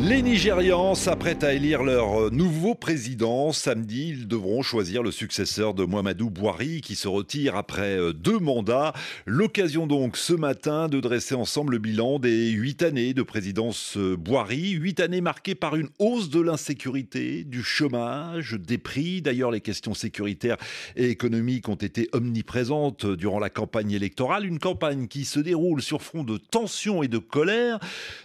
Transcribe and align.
Les 0.00 0.22
Nigérians 0.22 0.94
s'apprêtent 0.94 1.42
à 1.42 1.54
élire 1.54 1.82
leur 1.82 2.30
nouveau 2.30 2.76
président. 2.76 3.50
Samedi, 3.50 4.10
ils 4.10 4.28
devront 4.28 4.62
choisir 4.62 5.02
le 5.02 5.10
successeur 5.10 5.74
de 5.74 5.84
Mohamedou 5.84 6.30
Bouhari 6.30 6.82
qui 6.82 6.94
se 6.94 7.08
retire 7.08 7.56
après 7.56 7.98
deux 8.14 8.38
mandats. 8.38 8.92
L'occasion 9.26 9.88
donc 9.88 10.16
ce 10.16 10.34
matin 10.34 10.88
de 10.88 11.00
dresser 11.00 11.34
ensemble 11.34 11.72
le 11.72 11.78
bilan 11.78 12.20
des 12.20 12.50
huit 12.50 12.82
années 12.84 13.12
de 13.12 13.22
présidence 13.22 13.98
Bouhari. 13.98 14.70
Huit 14.70 15.00
années 15.00 15.20
marquées 15.20 15.56
par 15.56 15.74
une 15.74 15.88
hausse 15.98 16.30
de 16.30 16.40
l'insécurité, 16.40 17.42
du 17.42 17.64
chômage, 17.64 18.52
des 18.52 18.78
prix. 18.78 19.20
D'ailleurs, 19.20 19.50
les 19.50 19.60
questions 19.60 19.94
sécuritaires 19.94 20.58
et 20.94 21.08
économiques 21.08 21.68
ont 21.68 21.74
été 21.74 22.08
omniprésentes 22.12 23.04
durant 23.04 23.40
la 23.40 23.50
campagne 23.50 23.90
électorale. 23.90 24.46
Une 24.46 24.60
campagne 24.60 25.08
qui 25.08 25.24
se 25.24 25.40
déroule 25.40 25.82
sur 25.82 26.02
fond 26.02 26.22
de 26.22 26.36
tensions 26.36 27.02
et 27.02 27.08
de 27.08 27.18
colère. 27.18 27.80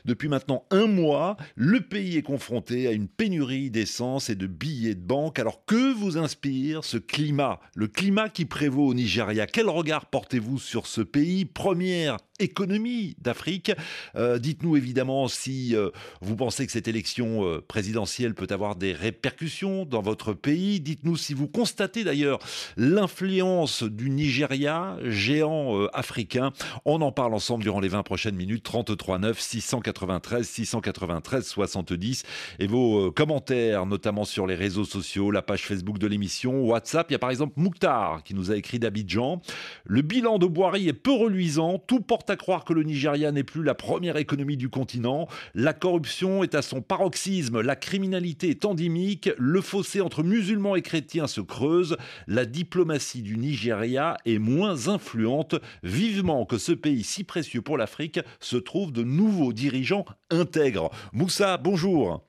Depuis 0.05 0.27
maintenant 0.27 0.65
un 0.69 0.85
mois, 0.85 1.35
le 1.65 1.79
pays 1.79 2.17
est 2.17 2.23
confronté 2.23 2.87
à 2.87 2.91
une 2.91 3.07
pénurie 3.07 3.71
d'essence 3.71 4.29
et 4.29 4.35
de 4.35 4.47
billets 4.47 4.95
de 4.95 4.99
banque. 5.05 5.39
Alors 5.39 5.63
que 5.63 5.93
vous 5.93 6.17
inspire 6.17 6.83
ce 6.83 6.97
climat? 6.97 7.61
Le 7.73 7.87
climat 7.87 8.27
qui 8.27 8.43
prévaut 8.43 8.87
au 8.87 8.93
Nigeria. 8.93 9.47
Quel 9.47 9.69
regard 9.69 10.07
portez-vous 10.07 10.59
sur 10.59 10.87
ce 10.87 10.99
pays? 10.99 11.45
Première 11.45 12.17
économie 12.39 13.15
d'Afrique. 13.21 13.71
Euh, 14.15 14.39
dites-nous 14.39 14.75
évidemment 14.75 15.27
si 15.27 15.75
euh, 15.75 15.91
vous 16.21 16.35
pensez 16.35 16.65
que 16.65 16.71
cette 16.71 16.87
élection 16.87 17.45
euh, 17.45 17.61
présidentielle 17.61 18.33
peut 18.33 18.47
avoir 18.49 18.75
des 18.75 18.91
répercussions 18.91 19.85
dans 19.85 20.01
votre 20.01 20.33
pays. 20.33 20.79
Dites-nous 20.79 21.15
si 21.15 21.33
vous 21.33 21.47
constatez 21.47 22.03
d'ailleurs 22.03 22.39
l'influence 22.75 23.83
du 23.83 24.09
Nigeria, 24.09 24.97
géant 25.03 25.85
africain. 25.93 26.51
On 26.85 27.01
en 27.01 27.11
parle 27.11 27.33
ensemble 27.33 27.63
durant 27.63 27.79
les 27.79 27.87
20 27.87 28.03
prochaines 28.03 28.35
minutes. 28.35 28.63
33 28.63 29.19
9 29.19 29.39
693 29.39 30.47
693 30.47 31.45
70 31.45 32.23
et 32.59 32.67
vos 32.67 33.11
commentaires, 33.11 33.85
notamment 33.85 34.25
sur 34.25 34.47
les 34.47 34.55
réseaux 34.55 34.85
sociaux, 34.85 35.29
la 35.29 35.41
page 35.41 35.65
Facebook 35.65 35.99
de 35.99 36.07
l'émission, 36.07 36.63
WhatsApp. 36.63 37.09
Il 37.09 37.13
y 37.13 37.15
a 37.15 37.19
par 37.19 37.29
exemple 37.29 37.53
Mouktar 37.57 38.23
qui 38.23 38.33
nous 38.33 38.51
a 38.51 38.55
écrit 38.55 38.79
d'Abidjan. 38.79 39.41
Le 39.85 40.01
bilan 40.01 40.39
de 40.39 40.47
Boiry 40.47 40.87
est 40.87 40.93
peu 40.93 41.11
reluisant. 41.11 41.77
Tout 41.77 41.99
porte 41.99 42.22
à 42.29 42.35
croire 42.35 42.65
que 42.65 42.73
le 42.73 42.83
Nigeria 42.83 43.31
n'est 43.31 43.43
plus 43.43 43.63
la 43.63 43.75
première 43.75 44.17
économie 44.17 44.57
du 44.57 44.69
continent. 44.69 45.27
La 45.53 45.73
corruption 45.73 46.43
est 46.43 46.55
à 46.55 46.61
son 46.61 46.81
paroxysme, 46.81 47.61
la 47.61 47.75
criminalité 47.75 48.49
est 48.49 48.65
endémique, 48.65 49.29
le 49.37 49.61
fossé 49.61 50.01
entre 50.01 50.23
musulmans 50.23 50.75
et 50.75 50.81
chrétiens 50.81 51.27
se 51.27 51.41
creuse, 51.41 51.97
la 52.27 52.45
diplomatie 52.45 53.21
du 53.21 53.37
Nigeria 53.37 54.17
est 54.25 54.39
moins 54.39 54.87
influente. 54.87 55.55
Vivement 55.83 56.45
que 56.45 56.57
ce 56.57 56.71
pays 56.71 57.03
si 57.03 57.23
précieux 57.23 57.61
pour 57.61 57.77
l'Afrique 57.77 58.19
se 58.39 58.57
trouve 58.57 58.91
de 58.91 59.03
nouveaux 59.03 59.53
dirigeants 59.53 60.05
intègres. 60.29 60.89
Moussa, 61.13 61.57
bonjour. 61.57 62.23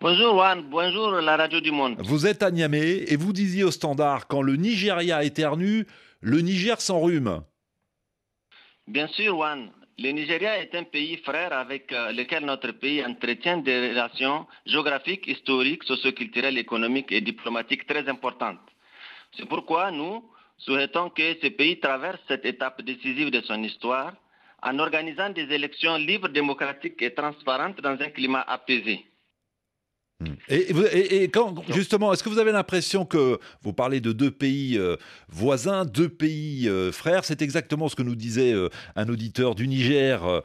Bonjour 0.00 0.34
Juan, 0.34 0.62
bonjour 0.70 1.12
la 1.12 1.36
radio 1.36 1.60
du 1.60 1.70
monde. 1.70 1.96
Vous 2.04 2.26
êtes 2.26 2.42
à 2.42 2.50
Niamey 2.50 3.04
et 3.08 3.16
vous 3.16 3.32
disiez 3.32 3.64
au 3.64 3.70
standard 3.70 4.26
quand 4.26 4.42
le 4.42 4.56
Nigeria 4.56 5.24
éternue, 5.24 5.86
le 6.20 6.40
Niger 6.40 6.80
s'enrhume. 6.80 7.42
Bien 8.86 9.06
sûr, 9.08 9.34
Juan. 9.34 9.70
Le 9.98 10.10
Nigeria 10.10 10.58
est 10.58 10.74
un 10.74 10.82
pays 10.82 11.16
frère 11.18 11.52
avec 11.52 11.90
euh, 11.92 12.12
lequel 12.12 12.44
notre 12.44 12.72
pays 12.72 13.02
entretient 13.04 13.58
des 13.58 13.88
relations 13.90 14.46
géographiques, 14.66 15.26
historiques, 15.26 15.84
socioculturelles, 15.84 16.58
économiques 16.58 17.10
et 17.12 17.22
diplomatiques 17.22 17.86
très 17.86 18.06
importantes. 18.08 18.58
C'est 19.36 19.48
pourquoi 19.48 19.90
nous 19.90 20.22
souhaitons 20.58 21.10
que 21.10 21.34
ce 21.40 21.46
pays 21.46 21.80
traverse 21.80 22.20
cette 22.28 22.44
étape 22.44 22.82
décisive 22.82 23.30
de 23.30 23.40
son 23.40 23.62
histoire 23.62 24.12
en 24.62 24.78
organisant 24.78 25.30
des 25.30 25.50
élections 25.52 25.96
libres, 25.96 26.28
démocratiques 26.28 27.00
et 27.00 27.14
transparentes 27.14 27.80
dans 27.80 27.98
un 28.00 28.10
climat 28.10 28.44
apaisé. 28.46 29.06
Et, 30.48 31.30
justement, 31.68 32.12
est-ce 32.12 32.22
que 32.22 32.28
vous 32.28 32.38
avez 32.38 32.52
l'impression 32.52 33.04
que 33.04 33.38
vous 33.62 33.72
parlez 33.72 34.00
de 34.00 34.12
deux 34.12 34.30
pays 34.30 34.78
euh, 34.78 34.96
voisins, 35.28 35.84
deux 35.84 36.08
pays 36.08 36.68
euh, 36.68 36.92
frères 36.92 37.24
C'est 37.24 37.42
exactement 37.42 37.88
ce 37.88 37.96
que 37.96 38.02
nous 38.02 38.14
disait 38.14 38.52
euh, 38.52 38.68
un 38.96 39.08
auditeur 39.08 39.54
du 39.54 39.66
Niger 39.68 40.42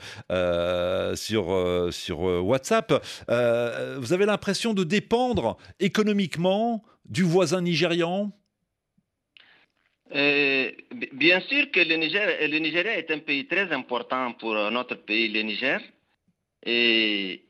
sur, 1.16 1.88
sur 1.92 2.20
WhatsApp. 2.20 2.94
vous 3.28 4.14
avez 4.14 4.26
l'impression 4.26 4.74
de 4.74 4.84
dépendre 4.84 5.58
économiquement 5.80 6.84
du 7.06 7.24
voisin 7.24 7.62
nigérian? 7.62 8.32
Bien 10.12 11.40
sûr 11.42 11.70
que 11.72 11.80
le, 11.82 11.96
Niger, 11.98 12.48
le 12.50 12.58
Nigeria 12.60 12.98
est 12.98 13.12
un 13.12 13.20
pays 13.20 13.46
très 13.46 13.72
important 13.72 14.34
pour 14.34 14.54
notre 14.72 14.96
pays, 14.96 15.28
le 15.30 15.42
Niger. 15.42 15.82
Et 16.66 17.44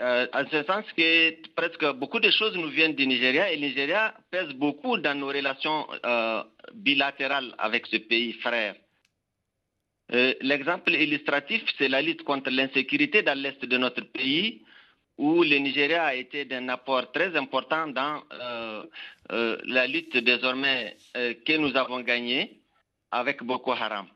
euh, 0.00 0.26
en 0.32 0.44
ce 0.50 0.64
sens 0.64 0.84
que 0.96 1.50
presque 1.54 1.84
beaucoup 1.98 2.18
de 2.18 2.30
choses 2.30 2.56
nous 2.56 2.68
viennent 2.68 2.94
du 2.96 3.06
Nigeria 3.06 3.52
et 3.52 3.56
le 3.56 3.68
Nigeria 3.68 4.12
pèse 4.30 4.52
beaucoup 4.54 4.98
dans 4.98 5.14
nos 5.16 5.28
relations 5.28 5.86
euh, 6.04 6.42
bilatérales 6.74 7.54
avec 7.58 7.86
ce 7.86 7.98
pays 7.98 8.32
frère. 8.34 8.74
Euh, 10.12 10.34
l'exemple 10.40 10.92
illustratif, 10.92 11.62
c'est 11.78 11.88
la 11.88 12.02
lutte 12.02 12.24
contre 12.24 12.50
l'insécurité 12.50 13.22
dans 13.22 13.38
l'est 13.38 13.64
de 13.64 13.76
notre 13.78 14.00
pays, 14.02 14.62
où 15.16 15.44
le 15.44 15.58
Nigeria 15.58 16.04
a 16.06 16.14
été 16.14 16.44
d'un 16.44 16.68
apport 16.70 17.12
très 17.12 17.36
important 17.36 17.86
dans 17.86 18.20
la 19.30 19.86
lutte 19.86 20.16
désormais 20.16 20.96
que 21.14 21.56
nous 21.56 21.76
avons 21.76 22.00
gagnée 22.00 22.58
avec 23.12 23.44
Boko 23.44 23.70
Haram. 23.70 24.08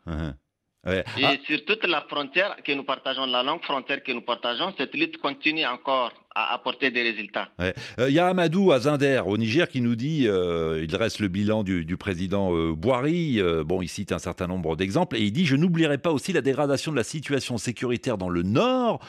Et 0.86 1.02
ah. 1.24 1.34
sur 1.46 1.64
toute 1.64 1.84
la 1.86 2.02
frontière 2.02 2.56
que 2.64 2.72
nous 2.72 2.84
partageons, 2.84 3.26
la 3.26 3.42
longue 3.42 3.62
frontière 3.62 4.02
que 4.02 4.12
nous 4.12 4.22
partageons, 4.22 4.72
cette 4.78 4.94
lutte 4.94 5.18
continue 5.18 5.66
encore 5.66 6.12
à 6.34 6.54
apporter 6.54 6.92
des 6.92 7.02
résultats. 7.02 7.48
Euh, 7.60 7.72
il 7.98 8.14
y 8.14 8.20
a 8.20 8.28
Amadou 8.28 8.70
Azinder 8.70 9.22
au 9.26 9.36
Niger 9.36 9.68
qui 9.68 9.80
nous 9.80 9.96
dit, 9.96 10.28
euh, 10.28 10.84
il 10.88 10.94
reste 10.94 11.18
le 11.18 11.26
bilan 11.26 11.64
du, 11.64 11.96
président 11.96 12.54
euh, 12.54 12.74
Boiry, 12.74 13.40
bon, 13.64 13.82
il 13.82 13.88
cite 13.88 14.12
un 14.12 14.20
certain 14.20 14.46
nombre 14.46 14.76
d'exemples, 14.76 15.16
et 15.16 15.20
il 15.20 15.32
dit, 15.32 15.46
je 15.46 15.56
n'oublierai 15.56 15.98
pas 15.98 16.12
aussi 16.12 16.32
la 16.32 16.42
dégradation 16.42 16.92
de 16.92 16.96
la 16.96 17.04
situation 17.04 17.58
sécuritaire 17.58 18.16
dans 18.16 18.28
le 18.28 18.42
Nord. 18.42 19.00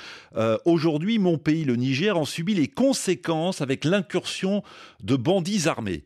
Aujourd'hui, 0.65 1.19
mon 1.19 1.37
pays, 1.37 1.65
le 1.65 1.75
Niger, 1.75 2.17
en 2.17 2.25
subit 2.25 2.55
les 2.55 2.67
conséquences 2.67 3.61
avec 3.61 3.85
l'incursion 3.85 4.63
de 5.03 5.15
bandits 5.15 5.67
armés. 5.67 6.03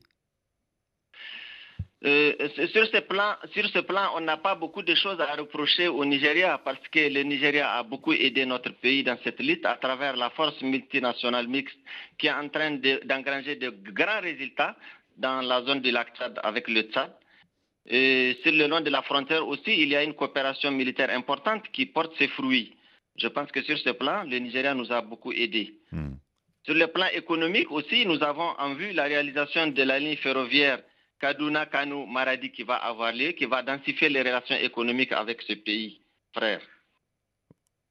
Euh, 2.05 2.33
sur, 2.73 2.85
ce 2.87 2.97
plan, 2.99 3.35
sur 3.53 3.65
ce 3.69 3.79
plan, 3.79 4.09
on 4.15 4.19
n'a 4.19 4.35
pas 4.35 4.55
beaucoup 4.55 4.81
de 4.81 4.93
choses 4.93 5.21
à 5.21 5.35
reprocher 5.35 5.87
au 5.87 6.03
Nigeria 6.03 6.57
parce 6.57 6.85
que 6.89 6.99
le 6.99 7.23
Nigeria 7.23 7.75
a 7.75 7.83
beaucoup 7.83 8.11
aidé 8.11 8.45
notre 8.45 8.71
pays 8.71 9.03
dans 9.03 9.17
cette 9.23 9.39
lutte 9.39 9.65
à 9.65 9.75
travers 9.77 10.17
la 10.17 10.29
force 10.31 10.61
multinationale 10.61 11.47
mixte 11.47 11.77
qui 12.17 12.27
est 12.27 12.33
en 12.33 12.49
train 12.49 12.71
d'engranger 13.05 13.55
de, 13.55 13.69
grands 13.91 14.19
résultats 14.21 14.75
dans 15.15 15.41
la 15.41 15.61
zone 15.63 15.79
du 15.79 15.91
lac 15.91 16.13
Tchad 16.17 16.41
avec 16.43 16.67
le 16.67 16.81
Tchad. 16.81 17.09
Et 17.85 18.37
sur 18.43 18.51
le 18.51 18.67
long 18.67 18.81
de 18.81 18.89
la 18.89 19.01
frontière 19.01 19.47
aussi, 19.47 19.71
il 19.81 19.87
y 19.87 19.95
a 19.95 20.03
une 20.03 20.13
coopération 20.13 20.71
militaire 20.71 21.09
importante 21.09 21.63
qui 21.71 21.85
porte 21.85 22.13
ses 22.17 22.27
fruits. 22.27 22.75
Je 23.15 23.27
pense 23.29 23.49
que 23.49 23.61
sur 23.61 23.77
ce 23.77 23.91
plan, 23.91 24.23
le 24.23 24.39
Nigeria 24.39 24.73
nous 24.73 24.91
a 24.91 25.01
beaucoup 25.01 25.31
aidés. 25.31 25.73
Hmm. 25.91 26.15
Sur 26.65 26.75
le 26.75 26.87
plan 26.87 27.07
économique 27.13 27.71
aussi, 27.71 28.05
nous 28.05 28.21
avons 28.23 28.49
en 28.59 28.73
vue 28.73 28.91
la 28.91 29.03
réalisation 29.03 29.67
de 29.67 29.83
la 29.83 29.99
ligne 29.99 30.17
ferroviaire 30.17 30.79
Kaduna 31.19 31.65
Kanu 31.65 32.05
Maradi 32.07 32.51
qui 32.51 32.63
va 32.63 32.75
avoir 32.75 33.11
lieu, 33.13 33.31
qui 33.31 33.45
va 33.45 33.63
densifier 33.63 34.09
les 34.09 34.21
relations 34.21 34.55
économiques 34.55 35.11
avec 35.11 35.41
ce 35.41 35.53
pays, 35.53 36.01
frère. 36.33 36.61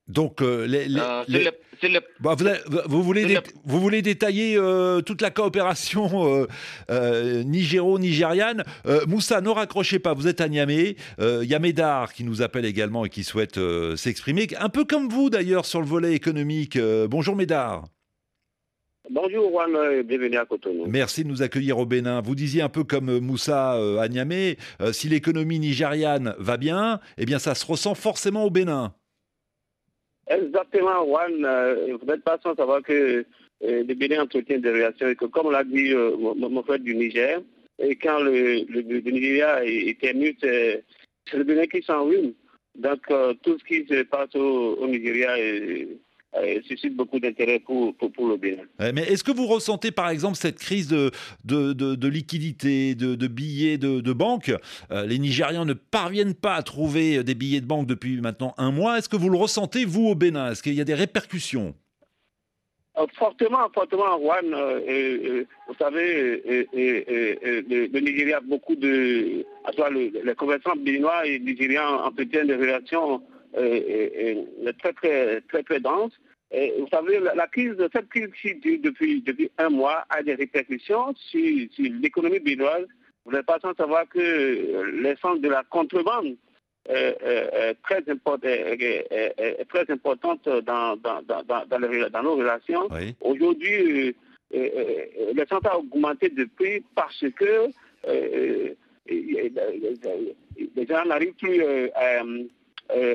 Donc, 0.08 0.42
euh, 0.42 0.66
vous, 2.86 3.02
voulez 3.02 3.38
vous 3.64 3.80
voulez 3.80 4.02
détailler 4.02 4.56
euh, 4.56 5.00
toute 5.00 5.22
la 5.22 5.30
coopération 5.30 6.46
euh, 6.90 7.42
nigéro-nigériane? 7.44 8.64
Moussa, 9.06 9.40
ne 9.40 9.48
raccrochez 9.48 10.00
pas, 10.00 10.12
vous 10.12 10.26
êtes 10.26 10.40
à 10.40 10.48
Niamey. 10.48 10.96
Il 11.20 11.44
y 11.44 11.54
a 11.54 11.58
Médard 11.58 12.12
qui 12.12 12.24
nous 12.24 12.42
appelle 12.42 12.64
également 12.64 13.04
et 13.04 13.08
qui 13.08 13.24
souhaite 13.24 13.58
s'exprimer. 13.96 14.48
Un 14.58 14.68
peu 14.68 14.84
comme 14.84 15.08
vous 15.08 15.30
d'ailleurs 15.30 15.66
sur 15.66 15.80
le 15.80 15.86
volet 15.86 16.14
économique. 16.14 16.78
bonjour 17.08 17.36
Médard. 17.36 17.84
Bonjour 19.10 19.50
Juan, 19.50 20.02
bienvenue 20.02 20.36
à 20.36 20.44
Cotonou. 20.46 20.86
Merci 20.86 21.24
de 21.24 21.28
nous 21.28 21.42
accueillir 21.42 21.76
au 21.78 21.86
Bénin. 21.86 22.20
Vous 22.20 22.36
disiez 22.36 22.62
un 22.62 22.68
peu 22.68 22.84
comme 22.84 23.08
euh, 23.08 23.20
Moussa 23.20 23.76
euh, 23.76 23.98
à 23.98 24.08
Niamey, 24.08 24.56
euh, 24.80 24.92
si 24.92 25.08
l'économie 25.08 25.58
nigériane 25.58 26.36
va 26.38 26.56
bien, 26.56 27.00
eh 27.18 27.26
bien 27.26 27.40
ça 27.40 27.56
se 27.56 27.66
ressent 27.66 27.96
forcément 27.96 28.44
au 28.44 28.50
Bénin. 28.50 28.94
Exactement 30.28 31.04
Juan, 31.04 31.32
vous 32.00 32.06
n'êtes 32.06 32.22
pas 32.22 32.38
sans 32.42 32.54
savoir 32.54 32.80
que 32.82 33.26
le 33.60 33.94
Bénin 33.94 34.22
entretient 34.22 34.60
des 34.60 34.70
relations 34.70 35.08
et 35.08 35.16
que 35.16 35.24
comme 35.24 35.50
l'a 35.50 35.64
dit 35.64 35.92
mon, 35.92 36.62
frère 36.62 36.78
du 36.78 36.94
Niger, 36.94 37.40
et 37.80 37.96
quand 37.96 38.20
le, 38.20 38.60
Nigeria 39.10 39.64
est 39.64 39.88
éternue, 39.88 40.36
c'est 40.40 40.84
le 41.34 41.42
Bénin 41.42 41.66
qui 41.66 41.82
s'enrhume. 41.82 42.34
Donc 42.78 43.00
tout 43.42 43.58
ce 43.58 43.64
qui 43.64 43.84
se 43.86 44.02
passe 44.04 44.34
au, 44.36 44.86
Nigeria 44.86 45.36
est 45.38 45.88
suscite 46.66 46.96
beaucoup 46.96 47.20
d'intérêt 47.20 47.58
pour, 47.58 47.94
pour, 47.94 48.28
le 48.28 48.36
Bénin. 48.36 48.62
mais 48.94 49.02
est-ce 49.02 49.22
que 49.22 49.32
vous 49.32 49.46
ressentez 49.46 49.90
par 49.90 50.08
exemple 50.08 50.36
cette 50.36 50.58
crise 50.58 50.88
de, 50.88 51.10
de, 51.44 51.72
de, 51.72 52.08
liquidité, 52.08 52.94
de, 52.94 53.14
de, 53.14 53.26
billets 53.26 53.78
de, 53.78 54.12
banque? 54.12 54.52
Les 54.90 55.18
Nigérians 55.18 55.64
ne 55.64 55.74
parviennent 55.74 56.34
pas 56.34 56.54
à 56.54 56.62
trouver 56.62 57.22
des 57.22 57.34
billets 57.34 57.60
de 57.60 57.66
banque 57.66 57.86
depuis 57.86 58.20
maintenant 58.20 58.54
un 58.56 58.70
mois. 58.70 58.98
Est-ce 58.98 59.08
que 59.08 59.16
vous 59.16 59.28
le 59.28 59.38
ressentez, 59.38 59.84
vous, 59.84 60.06
au 60.08 60.14
Bénin? 60.14 60.52
Est-ce 60.52 60.62
qu'il 60.62 60.74
y 60.74 60.80
a 60.80 60.84
des 60.84 60.94
répercussions? 60.94 61.74
Euh, 62.98 63.06
fortement, 63.14 63.70
fortement, 63.72 64.18
Juan. 64.18 64.52
Euh, 64.52 64.80
euh, 64.86 65.44
vous 65.66 65.74
savez, 65.78 66.42
le, 66.74 68.00
Nigeria 68.00 68.36
a 68.36 68.40
beaucoup 68.40 68.76
de. 68.76 69.44
À 69.64 69.72
toi, 69.72 69.88
les 69.90 70.34
commerçants 70.36 70.76
béninois 70.76 71.26
et 71.26 71.38
nigériens 71.38 71.88
entretiennent 71.88 72.48
des 72.48 72.56
relations 72.56 73.22
très, 73.52 74.92
très, 74.92 75.40
très, 75.42 75.62
très 75.62 75.80
denses. 75.80 76.18
Et 76.50 76.74
vous 76.78 76.88
savez, 76.88 77.18
la, 77.18 77.46
crise, 77.46 77.76
cette 77.92 78.08
crise 78.10 78.28
qui 78.40 78.54
dure 78.56 78.78
depuis, 78.82 79.22
depuis 79.22 79.50
un 79.56 79.70
mois 79.70 80.04
a 80.10 80.22
des 80.22 80.34
répercussions 80.34 81.14
sur, 81.16 81.72
sur 81.72 81.92
l'économie 82.00 82.40
béninoise. 82.40 82.86
Vous 83.24 83.32
n'êtes 83.32 83.46
pas 83.46 83.58
sans 83.60 83.74
savoir 83.74 84.06
que 84.08 85.00
l'essence 85.00 85.40
de 85.40 85.48
la 85.48 85.62
contrebande 85.64 86.36
très, 86.84 88.02
très 89.68 89.90
importante 89.90 90.48
dans, 90.48 90.96
dans, 90.96 91.22
dans, 91.22 91.42
dans, 91.44 92.22
nos 92.22 92.36
relations. 92.36 92.88
Aujourd'hui, 93.20 93.72
euh, 93.72 94.12
euh, 94.54 94.68
euh, 94.76 95.32
les 95.34 95.46
centres 95.46 95.74
ont 95.74 95.80
augmenté 95.80 96.28
de 96.28 96.44
prix 96.56 96.82
parce 96.94 97.24
que 97.36 97.68
les 99.08 100.86
gens 100.86 101.04
n'arrivent 101.06 101.34
plus 101.34 101.62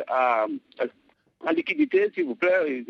à, 0.07 0.47
en 1.45 1.51
liquidité, 1.51 2.11
s'il 2.13 2.25
vous 2.25 2.35
plaît. 2.35 2.83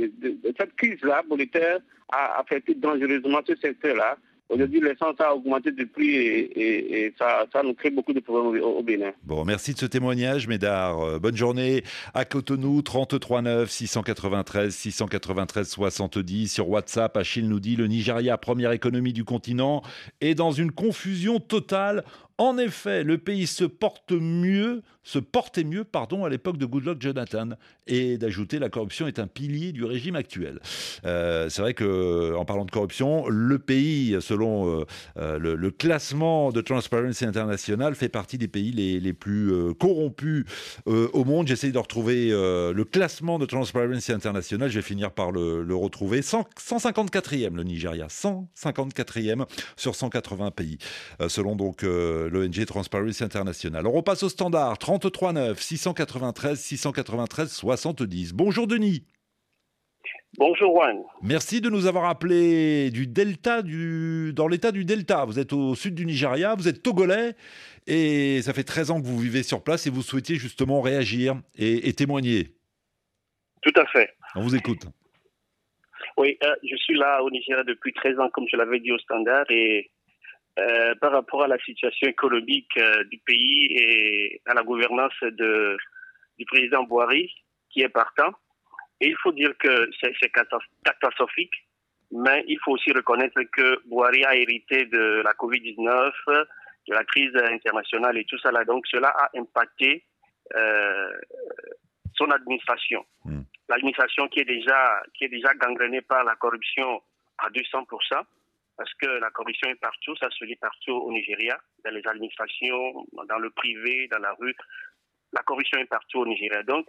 Cette 0.58 0.76
crise-là 0.76 1.24
monétaire 1.30 1.80
a 2.10 2.40
affecté 2.40 2.76
dangereusement 2.76 3.40
ce 3.46 3.56
secteur-là. 3.56 4.18
Aujourd'hui, 4.50 4.80
l'essence 4.80 5.20
a 5.20 5.36
augmenté 5.36 5.72
de 5.72 5.84
prix 5.84 6.16
et, 6.16 7.14
ça, 7.20 7.46
nous 7.64 7.74
crée 7.74 7.90
beaucoup 7.90 8.14
de 8.14 8.22
problèmes 8.22 8.64
au, 8.64 8.82
Bénin. 8.82 9.12
Bon, 9.24 9.44
merci 9.44 9.74
de 9.74 9.78
ce 9.78 9.86
témoignage, 9.86 10.48
Médard. 10.48 11.02
Euh, 11.02 11.20
bonne 11.20 11.36
journée 11.36 11.84
à 12.14 12.24
Cotonou, 12.24 12.82
33 12.82 13.42
9 13.42 13.70
693 13.70 14.74
693 14.74 15.68
70. 15.68 16.48
Sur 16.48 16.70
WhatsApp, 16.70 17.18
Achille 17.18 17.50
nous 17.50 17.60
dit 17.60 17.76
le 17.76 17.88
Nigeria, 17.88 18.38
première 18.38 18.72
économie 18.72 19.12
du 19.12 19.26
continent, 19.26 19.82
est 20.22 20.34
dans 20.36 20.52
une 20.52 20.72
confusion 20.72 21.40
totale 21.42 22.06
en 22.38 22.58
effet, 22.58 23.04
le 23.04 23.18
pays 23.18 23.48
se 23.48 23.64
porte 23.64 24.12
mieux, 24.12 24.84
se 25.04 25.20
portait 25.20 25.64
mieux, 25.64 25.84
pardon, 25.84 26.26
à 26.26 26.30
l'époque 26.30 26.58
de 26.58 26.66
Goodluck 26.66 27.02
Jonathan, 27.02 27.50
et 27.88 28.18
d'ajouter 28.18 28.60
la 28.60 28.70
corruption 28.70 29.08
est 29.08 29.20
un 29.20 29.28
pilier 29.28 29.72
du 29.72 29.86
régime 29.86 30.16
actuel. 30.16 30.60
Euh, 31.06 31.50
c'est 31.50 31.62
vrai 31.62 31.74
que, 31.74 32.36
en 32.36 32.46
parlant 32.46 32.66
de 32.66 32.72
corruption, 32.72 33.28
le 33.28 33.58
pays, 33.58 34.18
selon 34.20 34.82
euh, 34.82 34.86
euh, 35.18 35.40
le, 35.40 35.72
classement 35.72 36.52
de 36.52 36.62
Transparency 36.62 37.26
International, 37.26 37.96
fait 37.96 38.10
partie 38.10 38.38
des 38.38 38.48
pays 38.48 38.72
les, 38.72 39.14
plus 39.14 39.52
corrompus 39.80 40.46
au 40.86 41.24
monde. 41.24 41.48
J'essaie 41.48 41.72
de 41.72 41.78
retrouver 41.78 42.30
le 42.30 42.84
classement 42.84 43.40
de 43.40 43.46
Transparency 43.46 44.12
International. 44.12 44.70
Je 44.70 44.76
vais 44.76 44.82
finir 44.82 45.12
par 45.12 45.32
le, 45.32 45.76
retrouver. 45.76 46.22
154e 46.22 47.56
le 47.56 47.64
Nigeria, 47.64 48.08
154e 48.08 49.46
sur 49.76 49.96
180 49.96 50.52
pays, 50.52 50.78
selon 51.28 51.56
donc 51.56 51.84
l'ONG 52.30 52.66
Transparency 52.66 53.24
International. 53.24 53.86
On 53.88 53.92
repasse 53.92 54.24
au 54.24 54.30
standard 54.30 54.78
33 54.78 55.34
9 55.34 55.62
693 55.62 56.60
693 56.60 57.52
70. 57.52 58.34
Bonjour 58.34 58.68
Denis. 58.68 59.04
Bonjour 60.38 60.72
Juan. 60.72 61.04
Merci 61.24 61.62
de 61.62 61.70
nous 61.70 61.88
avoir 61.88 62.06
appelé 62.06 62.92
du 62.92 63.08
Delta, 63.08 63.62
du... 63.64 64.34
dans 64.34 64.48
l'état 64.48 64.72
du 64.72 64.86
Delta. 64.86 65.26
Vous 65.26 65.40
êtes 65.40 65.52
au 65.52 65.74
sud 65.74 65.96
du 65.96 66.06
Nigeria, 66.06 66.54
vous 66.54 66.68
êtes 66.68 66.84
togolais 66.84 67.34
et 67.88 68.42
ça 68.44 68.54
fait 68.54 68.64
13 68.64 68.92
ans 68.92 69.02
que 69.02 69.08
vous 69.08 69.18
vivez 69.18 69.42
sur 69.42 69.64
place 69.64 69.88
et 69.88 69.90
vous 69.90 70.04
souhaitiez 70.04 70.36
justement 70.36 70.82
réagir 70.82 71.42
et, 71.58 71.92
témoigner. 71.94 72.54
Tout 73.64 73.74
à 73.80 73.86
fait. 73.88 74.12
On 74.36 74.42
vous 74.42 74.56
écoute. 74.56 74.86
Oui, 76.18 76.38
euh, 76.44 76.56
je 76.64 76.76
suis 76.76 76.98
là 76.98 77.24
au 77.24 77.32
Nigeria 77.32 77.64
depuis 77.64 77.94
13 77.94 78.20
ans, 78.20 78.30
comme 78.30 78.46
je 78.52 78.58
l'avais 78.58 78.80
dit 78.80 78.92
au 78.92 78.98
standard, 79.00 79.46
et 79.50 79.90
euh, 80.58 80.96
par 80.96 81.12
rapport 81.12 81.44
à 81.44 81.48
la 81.48 81.60
situation 81.60 82.08
économique 82.08 82.72
euh, 82.78 83.04
du 83.06 83.20
pays 83.20 83.68
et 83.72 84.42
à 84.48 84.54
la 84.54 84.64
gouvernance 84.64 85.14
de, 85.22 85.78
du 86.40 86.46
président 86.46 86.84
Boari, 86.84 87.32
qui 87.70 87.82
est 87.82 87.90
partant. 87.90 88.32
Et 89.00 89.10
il 89.10 89.16
faut 89.22 89.32
dire 89.32 89.54
que 89.60 89.90
c'est 90.02 90.32
catastrophique, 90.84 91.54
mais 92.12 92.44
il 92.48 92.58
faut 92.64 92.72
aussi 92.72 92.92
reconnaître 92.92 93.40
que 93.54 93.88
Boari 93.88 94.26
a 94.26 94.36
hérité 94.36 94.86
de 94.86 95.22
la 95.24 95.34
Covid-19, 95.34 96.12
de 96.88 96.94
la 96.94 97.04
crise 97.04 97.36
internationale 97.36 98.18
et 98.18 98.26
tout 98.26 98.40
ça 98.40 98.52
là. 98.52 98.64
Donc 98.66 98.88
cela 98.88 99.10
a 99.10 99.30
impacté 99.38 100.04
euh, 100.56 101.12
son 102.16 102.32
administration. 102.32 103.06
Hmm. 103.26 103.42
L'administration 103.70 104.28
qui 104.30 104.40
est 104.40 104.46
déjà 104.46 105.04
qui 105.14 105.26
est 105.26 105.30
déjà 105.30 105.54
gangrenée 105.54 106.02
par 106.02 106.24
la 106.24 106.36
corruption 106.36 107.02
à 107.38 107.50
200 107.50 107.86
parce 108.78 108.94
que 108.96 109.08
la 109.08 109.32
corruption 109.32 109.70
est 109.70 109.80
partout, 109.82 110.16
ça 110.18 110.30
se 110.30 110.46
lit 110.46 110.56
partout 110.56 110.92
au 110.92 111.12
Nigeria, 111.12 111.60
dans 111.84 111.92
les 111.92 112.06
administrations, 112.08 113.06
dans 113.28 113.40
le 113.40 113.50
privé, 113.50 114.08
dans 114.08 114.20
la 114.20 114.34
rue. 114.34 114.56
La 115.34 115.42
corruption 115.42 115.80
est 115.80 115.86
partout 115.86 116.20
au 116.20 116.28
Nigeria. 116.28 116.62
Donc, 116.64 116.88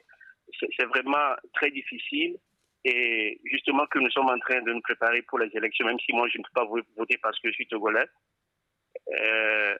c'est 0.61 0.85
vraiment 0.85 1.35
très 1.55 1.71
difficile. 1.71 2.37
Et 2.85 3.41
justement 3.45 3.87
que 3.87 3.99
nous 3.99 4.11
sommes 4.11 4.31
en 4.31 4.39
train 4.39 4.63
de 4.63 4.73
nous 4.73 4.81
préparer 4.83 5.23
pour 5.23 5.39
les 5.39 5.51
élections, 5.55 5.87
même 5.87 5.99
si 5.99 6.13
moi 6.13 6.29
je 6.29 6.39
ne 6.39 6.45
peux 6.45 6.55
pas 6.55 6.69
voter 6.97 7.19
parce 7.19 7.39
que 7.41 7.49
je 7.49 7.55
suis 7.55 7.67
togolais. 7.67 8.07
Euh, 9.09 9.77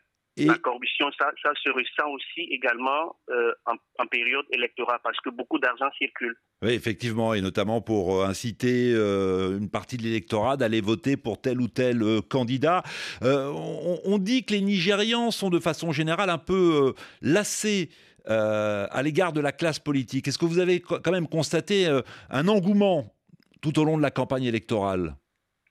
la 0.47 0.59
corruption, 0.59 1.07
ça, 1.19 1.31
ça, 1.43 1.51
se 1.63 1.71
ressent 1.71 2.11
aussi 2.13 2.49
également 2.51 3.17
euh, 3.31 3.53
en, 3.67 4.07
période 4.07 4.47
électorale 4.53 4.99
parce 5.03 5.19
que 5.21 5.31
beaucoup 5.31 5.59
d'argent 5.59 5.87
circule. 5.99 6.37
Oui, 6.63 6.73
effectivement, 6.73 7.35
et 7.35 7.41
notamment 7.41 7.81
pour 7.81 8.21
euh, 8.21 8.27
inciter 8.27 8.93
euh, 8.95 9.59
une 9.59 9.71
partie 9.71 9.97
de 9.97 10.03
l'électorat 10.03 10.57
d'aller 10.57 10.81
voter 10.81 11.17
pour 11.17 11.41
tel 11.41 11.61
ou 11.61 11.69
tel 11.69 12.03
candidat. 12.29 12.83
On, 13.23 14.19
dit 14.19 14.45
que 14.45 14.53
les 14.53 14.61
Nigérians 14.61 15.31
sont 15.31 15.51
de 15.51 15.61
façon 15.61 15.93
générale 15.93 16.31
un 16.31 16.39
peu 16.39 16.95
lassés. 17.23 17.91
à 18.27 19.03
l'égard 19.03 19.33
de 19.33 19.41
la 19.41 19.53
classe 19.53 19.79
politique. 19.79 20.29
Est-ce 20.29 20.39
que 20.39 20.45
vous 20.45 20.59
avez 20.59 20.81
quand 20.81 21.11
même 21.11 21.29
constaté 21.29 21.87
un 22.31 22.49
engouement 22.49 23.15
tout 23.63 23.79
au 23.79 23.85
long 23.85 23.97
de 23.97 24.03
la 24.03 24.11
campagne 24.11 24.45
électorale? 24.45 25.17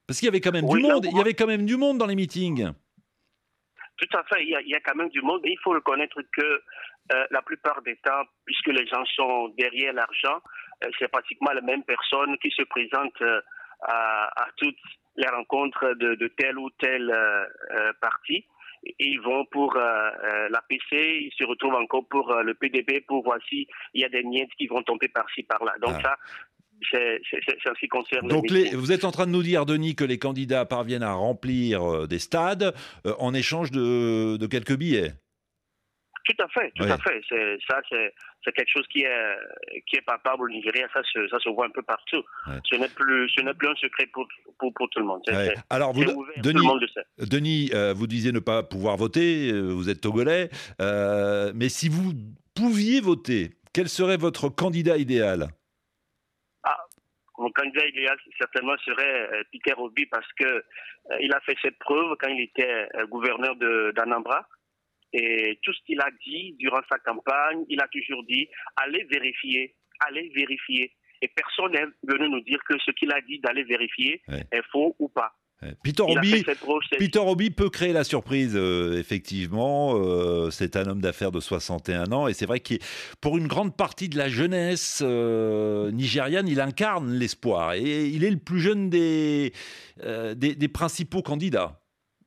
Parce 0.08 0.20
qu'il 0.20 0.28
y 0.28 0.30
avait 0.30 0.42
quand 0.42 0.54
même 0.54 0.68
du 0.68 0.80
monde, 0.80 1.06
il 1.12 1.18
y 1.18 1.20
avait 1.20 1.34
quand 1.34 1.48
même 1.48 1.66
du 1.66 1.76
monde 1.76 1.98
dans 1.98 2.08
les 2.08 2.16
meetings. 2.16 2.72
Tout 3.98 4.18
à 4.18 4.24
fait, 4.24 4.44
il 4.44 4.50
y, 4.50 4.76
a, 4.76 4.80
quand 4.82 4.96
même 4.96 5.10
du 5.10 5.22
monde. 5.22 5.42
Et 5.44 5.52
il 5.52 5.60
faut 5.60 5.72
reconnaître 5.72 6.22
que 6.36 6.62
euh, 7.14 7.26
la 7.32 7.42
plupart 7.42 7.82
des 7.82 7.96
temps, 7.98 8.24
puisque 8.46 8.68
les 8.68 8.86
gens 8.86 9.04
sont 9.16 9.50
derrière 9.58 9.94
l'argent, 9.94 10.42
euh, 10.84 10.90
c'est 11.00 11.08
pratiquement 11.08 11.52
les 11.52 11.62
mêmes 11.62 11.84
personnes 11.84 12.38
qui 12.38 12.52
se 12.52 12.64
présentent 12.64 13.22
euh, 13.22 13.42
à, 13.82 14.48
toutes 14.58 14.76
les 15.16 15.28
rencontres 15.28 15.94
de, 15.96 16.16
de 16.16 16.28
tel 16.28 16.60
ou 16.60 16.70
tel 16.80 17.12
parti. 18.00 18.46
Et 18.84 18.96
ils 19.00 19.22
vont 19.22 19.46
pour 19.46 19.74
la 19.76 20.62
PC, 20.70 20.86
ils 20.92 21.34
se 21.36 21.44
retrouvent 21.44 21.76
encore 21.76 22.08
pour 22.08 22.32
le 22.34 22.54
PDB, 22.54 23.02
pour 23.02 23.24
voir 23.24 23.40
s'il 23.50 23.66
y 23.96 24.06
a 24.06 24.10
des 24.10 24.24
nièces 24.24 24.54
qui 24.58 24.68
vont 24.68 24.84
tomber 24.84 25.08
par-ci, 25.08 25.42
par-là. 25.44 25.74
Donc 25.82 25.96
ah. 25.98 26.02
ça, 26.02 26.18
c'est 26.92 27.22
ce 27.24 27.80
qui 27.80 27.88
concerne. 27.88 28.28
Donc 28.28 28.52
vous 28.52 28.92
êtes 28.92 29.06
en 29.06 29.12
train 29.12 29.26
de 29.26 29.32
nous 29.32 29.44
dire, 29.44 29.66
Denis, 29.66 29.96
que 29.96 30.04
les 30.04 30.20
candidats 30.20 30.66
parviennent 30.66 31.04
à 31.04 31.14
remplir 31.14 31.84
euh, 31.84 32.08
des 32.08 32.20
stades 32.20 32.74
euh, 33.06 33.14
en 33.20 33.34
échange 33.34 33.72
de, 33.72 34.46
quelques 34.48 34.78
billets. 34.78 35.14
Tout 36.26 36.44
à 36.44 36.48
fait, 36.50 36.72
tout 36.76 36.84
à 36.84 36.98
fait. 36.98 37.22
Ça, 37.70 37.80
c'est 37.90 38.52
quelque 38.52 38.70
chose 38.70 38.86
qui 38.92 39.00
est, 39.00 39.36
qui 39.90 39.96
est 39.96 40.02
palpable 40.02 40.44
au 40.44 40.50
Nigeria. 40.50 40.86
Ça 40.94 41.02
se, 41.04 41.26
ça 41.30 41.40
se 41.40 41.48
voit 41.50 41.68
un 41.68 41.70
peu 41.70 41.82
partout. 41.84 42.22
Ce 42.66 42.76
n'est 42.76 42.90
plus, 42.90 43.30
plus 43.58 43.68
un 43.70 43.76
secret 43.76 44.08
pour, 44.12 44.28
pour, 44.60 44.90
tout 44.90 45.00
le 45.00 45.06
monde. 45.06 45.22
Alors, 45.70 45.94
vous, 45.94 46.04
Denis, 46.38 46.68
Denis 47.18 47.70
euh, 47.74 47.94
vous 47.94 48.08
disiez 48.08 48.34
ne 48.34 48.40
pas 48.40 48.62
pouvoir 48.62 48.98
voter. 48.98 49.54
Vous 49.54 49.90
êtes 49.90 50.02
togolais. 50.02 50.50
mais 50.80 51.70
si 51.70 51.88
vous 51.88 52.12
pouviez 52.54 53.00
voter, 53.00 53.52
quel 53.74 53.88
serait 53.88 54.18
votre 54.18 54.50
candidat 54.50 54.98
idéal? 54.98 55.48
Mon 57.38 57.52
candidat 57.52 57.88
idéal 57.88 58.18
certainement 58.38 58.78
serait 58.84 59.30
euh, 59.32 59.44
Peter 59.52 59.74
Obi 59.78 60.06
parce 60.08 60.32
que 60.34 60.46
euh, 60.46 61.18
il 61.20 61.32
a 61.34 61.40
fait 61.42 61.56
cette 61.62 61.78
preuve 61.80 62.16
quand 62.20 62.30
il 62.30 62.42
était 62.42 62.88
euh, 62.96 63.06
gouverneur 63.08 63.56
d'Anambra. 63.94 64.48
Et 65.14 65.58
tout 65.64 65.72
ce 65.74 65.82
qu'il 65.86 66.02
a 66.02 66.10
dit 66.26 66.54
durant 66.60 66.82
sa 66.90 67.00
campagne, 67.00 67.64
il 67.70 67.82
a 67.82 67.88
toujours 67.88 68.24
dit 68.26 68.50
allez 68.76 69.04
vérifier, 69.06 69.76
allez 70.02 70.30
vérifier. 70.36 70.94
Et 71.22 71.28
personne 71.30 71.72
n'est 71.72 71.86
venu 72.04 72.30
nous 72.30 72.42
dire 72.42 72.60
que 72.68 72.78
ce 72.80 72.92
qu'il 72.92 73.12
a 73.14 73.22
dit 73.22 73.40
d'aller 73.40 73.64
vérifier 73.64 74.22
est 74.52 74.62
faux 74.72 74.96
ou 75.00 75.08
pas. 75.08 75.34
Peter 75.84 76.04
Obi, 76.04 76.44
Peter 77.00 77.50
peut 77.56 77.70
créer 77.70 77.92
la 77.92 78.04
surprise, 78.04 78.54
euh, 78.56 79.00
effectivement. 79.00 79.96
Euh, 79.96 80.52
c'est 80.52 80.76
un 80.76 80.86
homme 80.86 81.02
d'affaires 81.02 81.32
de 81.32 81.40
61 81.40 82.12
ans 82.12 82.28
et 82.28 82.34
c'est 82.34 82.46
vrai 82.46 82.60
que 82.60 82.76
pour 83.22 83.38
une 83.38 83.48
grande 83.48 83.76
partie 83.76 84.08
de 84.08 84.18
la 84.18 84.30
jeunesse 84.30 85.00
euh, 85.02 85.92
nigériane, 85.92 86.48
il 86.48 86.62
incarne 86.62 87.12
l'espoir 87.12 87.74
et 87.74 88.08
il 88.08 88.24
est 88.24 88.30
le 88.30 88.38
plus 88.38 88.60
jeune 88.60 88.92
des, 88.92 89.52
des, 90.04 90.56
des 90.56 90.68
principaux 90.68 91.24
candidats. 91.24 91.82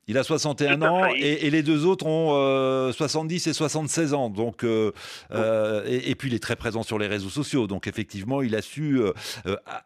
Il 0.08 0.18
a 0.18 0.24
61 0.24 0.78
Tout 0.78 0.84
à 0.84 0.90
ans 0.90 1.06
et, 1.14 1.46
et 1.46 1.50
les 1.50 1.62
deux 1.62 1.86
autres 1.86 2.04
ont 2.06 2.34
euh, 2.34 2.90
70 2.90 3.46
et 3.46 3.52
76 3.52 4.12
ans. 4.12 4.28
Donc, 4.28 4.64
et, 4.64 6.10
et 6.10 6.14
puis 6.16 6.28
il 6.30 6.34
est 6.34 6.42
très 6.42 6.56
présent 6.56 6.82
sur 6.82 6.98
les 6.98 7.06
réseaux 7.06 7.28
sociaux. 7.28 7.68
Donc 7.68 7.86
effectivement, 7.86 8.42
il 8.42 8.56
a 8.56 8.62
su 8.62 9.00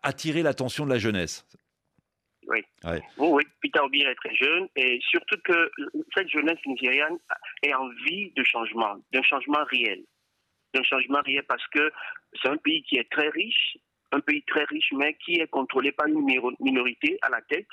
attirer 0.02 0.42
l'attention 0.42 0.86
de 0.86 0.90
la 0.90 0.98
jeunesse. 0.98 1.44
Oui, 2.48 2.62
oui, 3.18 3.42
Peter 3.60 3.80
Obi 3.80 4.02
est 4.02 4.14
très 4.16 4.34
jeune 4.34 4.68
et 4.76 4.98
surtout 5.08 5.36
que 5.44 5.70
cette 6.14 6.28
jeunesse 6.28 6.58
nigériane 6.66 7.18
est 7.62 7.74
en 7.74 7.88
vie 8.06 8.30
de 8.36 8.44
changement, 8.44 8.96
d'un 9.12 9.22
changement 9.22 9.64
réel. 9.70 10.02
D'un 10.74 10.82
changement 10.82 11.20
réel 11.24 11.44
parce 11.48 11.66
que 11.68 11.90
c'est 12.42 12.48
un 12.48 12.56
pays 12.58 12.82
qui 12.82 12.96
est 12.98 13.10
très 13.10 13.28
riche, 13.28 13.76
un 14.12 14.20
pays 14.20 14.42
très 14.46 14.64
riche, 14.64 14.90
mais 14.92 15.14
qui 15.24 15.40
est 15.40 15.46
contrôlé 15.48 15.92
par 15.92 16.06
une 16.06 16.24
minorité 16.60 17.18
à 17.22 17.30
la 17.30 17.40
tête 17.42 17.68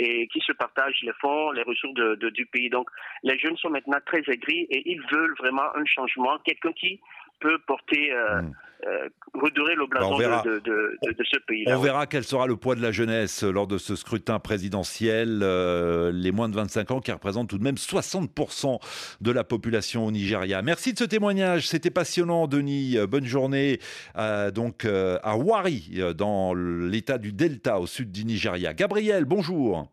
et 0.00 0.28
qui 0.28 0.40
se 0.40 0.52
partagent 0.52 1.00
les 1.02 1.12
fonds, 1.20 1.50
les 1.52 1.62
ressources 1.62 1.94
de- 1.94 2.14
de- 2.14 2.30
du 2.30 2.46
pays. 2.46 2.70
Donc, 2.70 2.88
les 3.24 3.38
jeunes 3.38 3.56
sont 3.56 3.70
maintenant 3.70 3.98
très 4.06 4.22
aigris 4.28 4.66
et 4.70 4.90
ils 4.90 5.02
veulent 5.10 5.34
vraiment 5.38 5.74
un 5.76 5.84
changement, 5.84 6.38
quelqu'un 6.40 6.72
qui 6.72 7.00
peut 7.40 7.58
porter, 7.66 8.12
euh, 8.12 8.42
Mm. 8.42 8.52
Euh, 8.86 9.08
redorer 9.34 9.74
le 9.74 9.86
blason 9.86 10.10
Bah, 10.10 10.14
on 10.14 10.18
verra. 10.18 10.42
de, 10.42 10.50
de- 10.50 10.58
de- 10.60 10.98
de- 11.06 11.12
de 11.12 11.24
ce 11.24 11.38
pays-là. 11.46 11.78
On 11.78 11.82
verra 11.82 12.06
quel 12.06 12.24
sera 12.24 12.46
le 12.46 12.56
poids 12.56 12.74
de 12.76 12.82
la 12.82 12.92
jeunesse 12.92 13.42
lors 13.42 13.66
de 13.66 13.76
ce 13.78 13.96
scrutin 13.96 14.38
présidentiel. 14.38 15.40
Euh, 15.42 16.12
les 16.12 16.30
moins 16.32 16.48
de 16.48 16.54
25 16.54 16.90
ans 16.92 17.00
qui 17.00 17.10
représentent 17.12 17.48
tout 17.48 17.58
de 17.58 17.64
même 17.64 17.76
60% 17.76 18.78
de 19.20 19.30
la 19.32 19.44
population 19.44 20.06
au 20.06 20.10
Nigeria. 20.10 20.62
Merci 20.62 20.92
de 20.92 20.98
ce 20.98 21.04
témoignage. 21.04 21.66
C'était 21.68 21.90
passionnant, 21.90 22.46
Denis. 22.46 22.96
Euh, 22.96 23.06
Bonne 23.06 23.24
journée 23.26 23.80
euh, 24.16 24.50
donc 24.50 24.84
euh, 24.84 25.18
à 25.22 25.36
Wari, 25.36 26.00
dans 26.16 26.54
l'état 26.54 27.18
du 27.18 27.32
Delta, 27.32 27.80
au 27.80 27.86
sud 27.86 28.12
du 28.12 28.24
Nigeria. 28.24 28.74
Gabriel, 28.74 29.24
bonjour. 29.24 29.90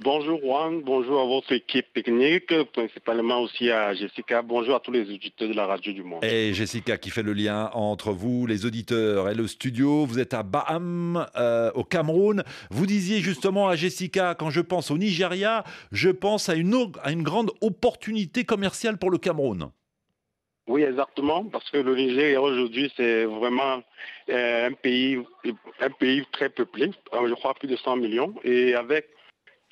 Bonjour 0.00 0.40
Juan, 0.40 0.82
bonjour 0.82 1.20
à 1.20 1.24
votre 1.26 1.52
équipe 1.52 1.92
technique, 1.94 2.52
principalement 2.72 3.40
aussi 3.40 3.70
à 3.70 3.94
Jessica. 3.94 4.42
Bonjour 4.42 4.74
à 4.74 4.80
tous 4.80 4.90
les 4.90 5.02
auditeurs 5.02 5.48
de 5.48 5.54
la 5.54 5.66
radio 5.66 5.92
du 5.92 6.02
monde. 6.02 6.24
Et 6.24 6.52
Jessica 6.54 6.96
qui 6.98 7.10
fait 7.10 7.22
le 7.22 7.32
lien 7.32 7.70
entre 7.72 8.10
vous, 8.10 8.46
les 8.46 8.66
auditeurs, 8.66 9.28
et 9.28 9.34
le 9.34 9.46
studio. 9.46 10.04
Vous 10.04 10.18
êtes 10.18 10.34
à 10.34 10.42
Baham, 10.42 11.24
euh, 11.36 11.70
au 11.74 11.84
Cameroun. 11.84 12.42
Vous 12.70 12.86
disiez 12.86 13.20
justement 13.20 13.68
à 13.68 13.76
Jessica, 13.76 14.34
quand 14.34 14.50
je 14.50 14.60
pense 14.60 14.90
au 14.90 14.98
Nigeria, 14.98 15.62
je 15.92 16.10
pense 16.10 16.48
à 16.48 16.54
une, 16.54 16.74
o- 16.74 16.92
à 17.02 17.12
une 17.12 17.22
grande 17.22 17.50
opportunité 17.60 18.44
commerciale 18.44 18.98
pour 18.98 19.10
le 19.10 19.18
Cameroun. 19.18 19.70
Oui, 20.66 20.82
exactement, 20.82 21.44
parce 21.44 21.68
que 21.70 21.78
le 21.78 21.94
Nigeria 21.96 22.40
aujourd'hui, 22.40 22.92
c'est 22.96 23.24
vraiment 23.24 23.82
euh, 24.30 24.68
un 24.68 24.72
pays, 24.72 25.18
un 25.80 25.90
pays 25.90 26.24
très 26.32 26.48
peuplé, 26.50 26.90
je 27.12 27.34
crois 27.34 27.54
plus 27.54 27.68
de 27.68 27.76
100 27.76 27.96
millions, 27.96 28.34
et 28.44 28.74
avec 28.74 29.06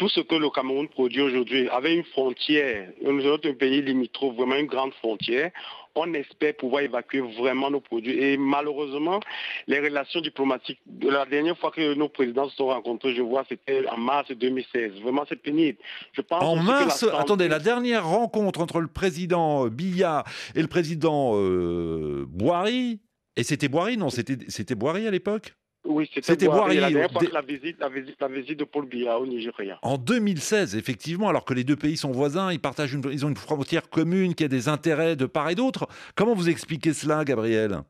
tout 0.00 0.08
ce 0.08 0.20
que 0.20 0.34
le 0.34 0.48
Cameroun 0.48 0.88
produit 0.88 1.20
aujourd'hui, 1.20 1.68
avec 1.68 1.94
une 1.94 2.04
frontière, 2.04 2.88
nous 3.02 3.20
sommes 3.20 3.38
un 3.44 3.52
pays 3.52 3.82
limitrophe, 3.82 4.34
vraiment 4.34 4.56
une 4.56 4.66
grande 4.66 4.94
frontière, 4.94 5.50
on 5.94 6.14
espère 6.14 6.56
pouvoir 6.56 6.84
évacuer 6.84 7.20
vraiment 7.20 7.70
nos 7.70 7.82
produits. 7.82 8.18
Et 8.18 8.38
malheureusement, 8.38 9.20
les 9.66 9.78
relations 9.78 10.22
diplomatiques, 10.22 10.80
la 11.02 11.26
dernière 11.26 11.58
fois 11.58 11.70
que 11.70 11.92
nos 11.92 12.08
présidents 12.08 12.48
se 12.48 12.56
sont 12.56 12.68
rencontrés, 12.68 13.14
je 13.14 13.20
vois, 13.20 13.44
c'était 13.46 13.86
en 13.88 13.98
mars 13.98 14.30
2016. 14.30 15.02
Vraiment, 15.02 15.26
c'est 15.28 15.36
pénible. 15.36 15.76
Je 16.12 16.22
pense 16.22 16.42
En 16.42 16.56
mars, 16.56 17.02
la 17.02 17.18
attendez, 17.18 17.48
la 17.48 17.58
dernière 17.58 18.08
rencontre 18.08 18.62
entre 18.62 18.80
le 18.80 18.88
président 18.88 19.66
Biya 19.66 20.24
et 20.54 20.62
le 20.62 20.68
président 20.68 21.32
euh, 21.34 22.24
Boiri, 22.26 23.00
et 23.36 23.42
c'était 23.42 23.68
Boiri, 23.68 23.98
non, 23.98 24.08
c'était 24.08 24.74
Boiri 24.74 25.06
à 25.06 25.10
l'époque? 25.10 25.52
Oui, 25.84 26.08
C'était 26.22 26.46
Boiri. 26.46 26.76
La 26.76 26.90
dernière 26.90 27.10
fois 27.10 27.22
que 27.22 27.32
la 27.32 27.40
visite, 27.40 27.78
la 27.80 27.88
visite, 27.88 28.16
la 28.20 28.28
visite 28.28 28.58
de 28.58 28.64
Paul 28.64 28.86
Biya 28.86 29.18
au 29.18 29.26
Nigeria. 29.26 29.78
En 29.82 29.96
2016, 29.96 30.76
effectivement, 30.76 31.28
alors 31.28 31.44
que 31.44 31.54
les 31.54 31.64
deux 31.64 31.76
pays 31.76 31.96
sont 31.96 32.12
voisins, 32.12 32.52
ils 32.52 32.60
partagent 32.60 32.92
une, 32.92 33.02
ils 33.10 33.24
ont 33.24 33.30
une 33.30 33.36
frontière 33.36 33.88
commune 33.88 34.34
qui 34.34 34.44
a 34.44 34.48
des 34.48 34.68
intérêts 34.68 35.16
de 35.16 35.26
part 35.26 35.48
et 35.48 35.54
d'autre. 35.54 35.88
Comment 36.14 36.34
vous 36.34 36.48
expliquez 36.48 36.92
cela, 36.92 37.24
Gabriel? 37.24 37.80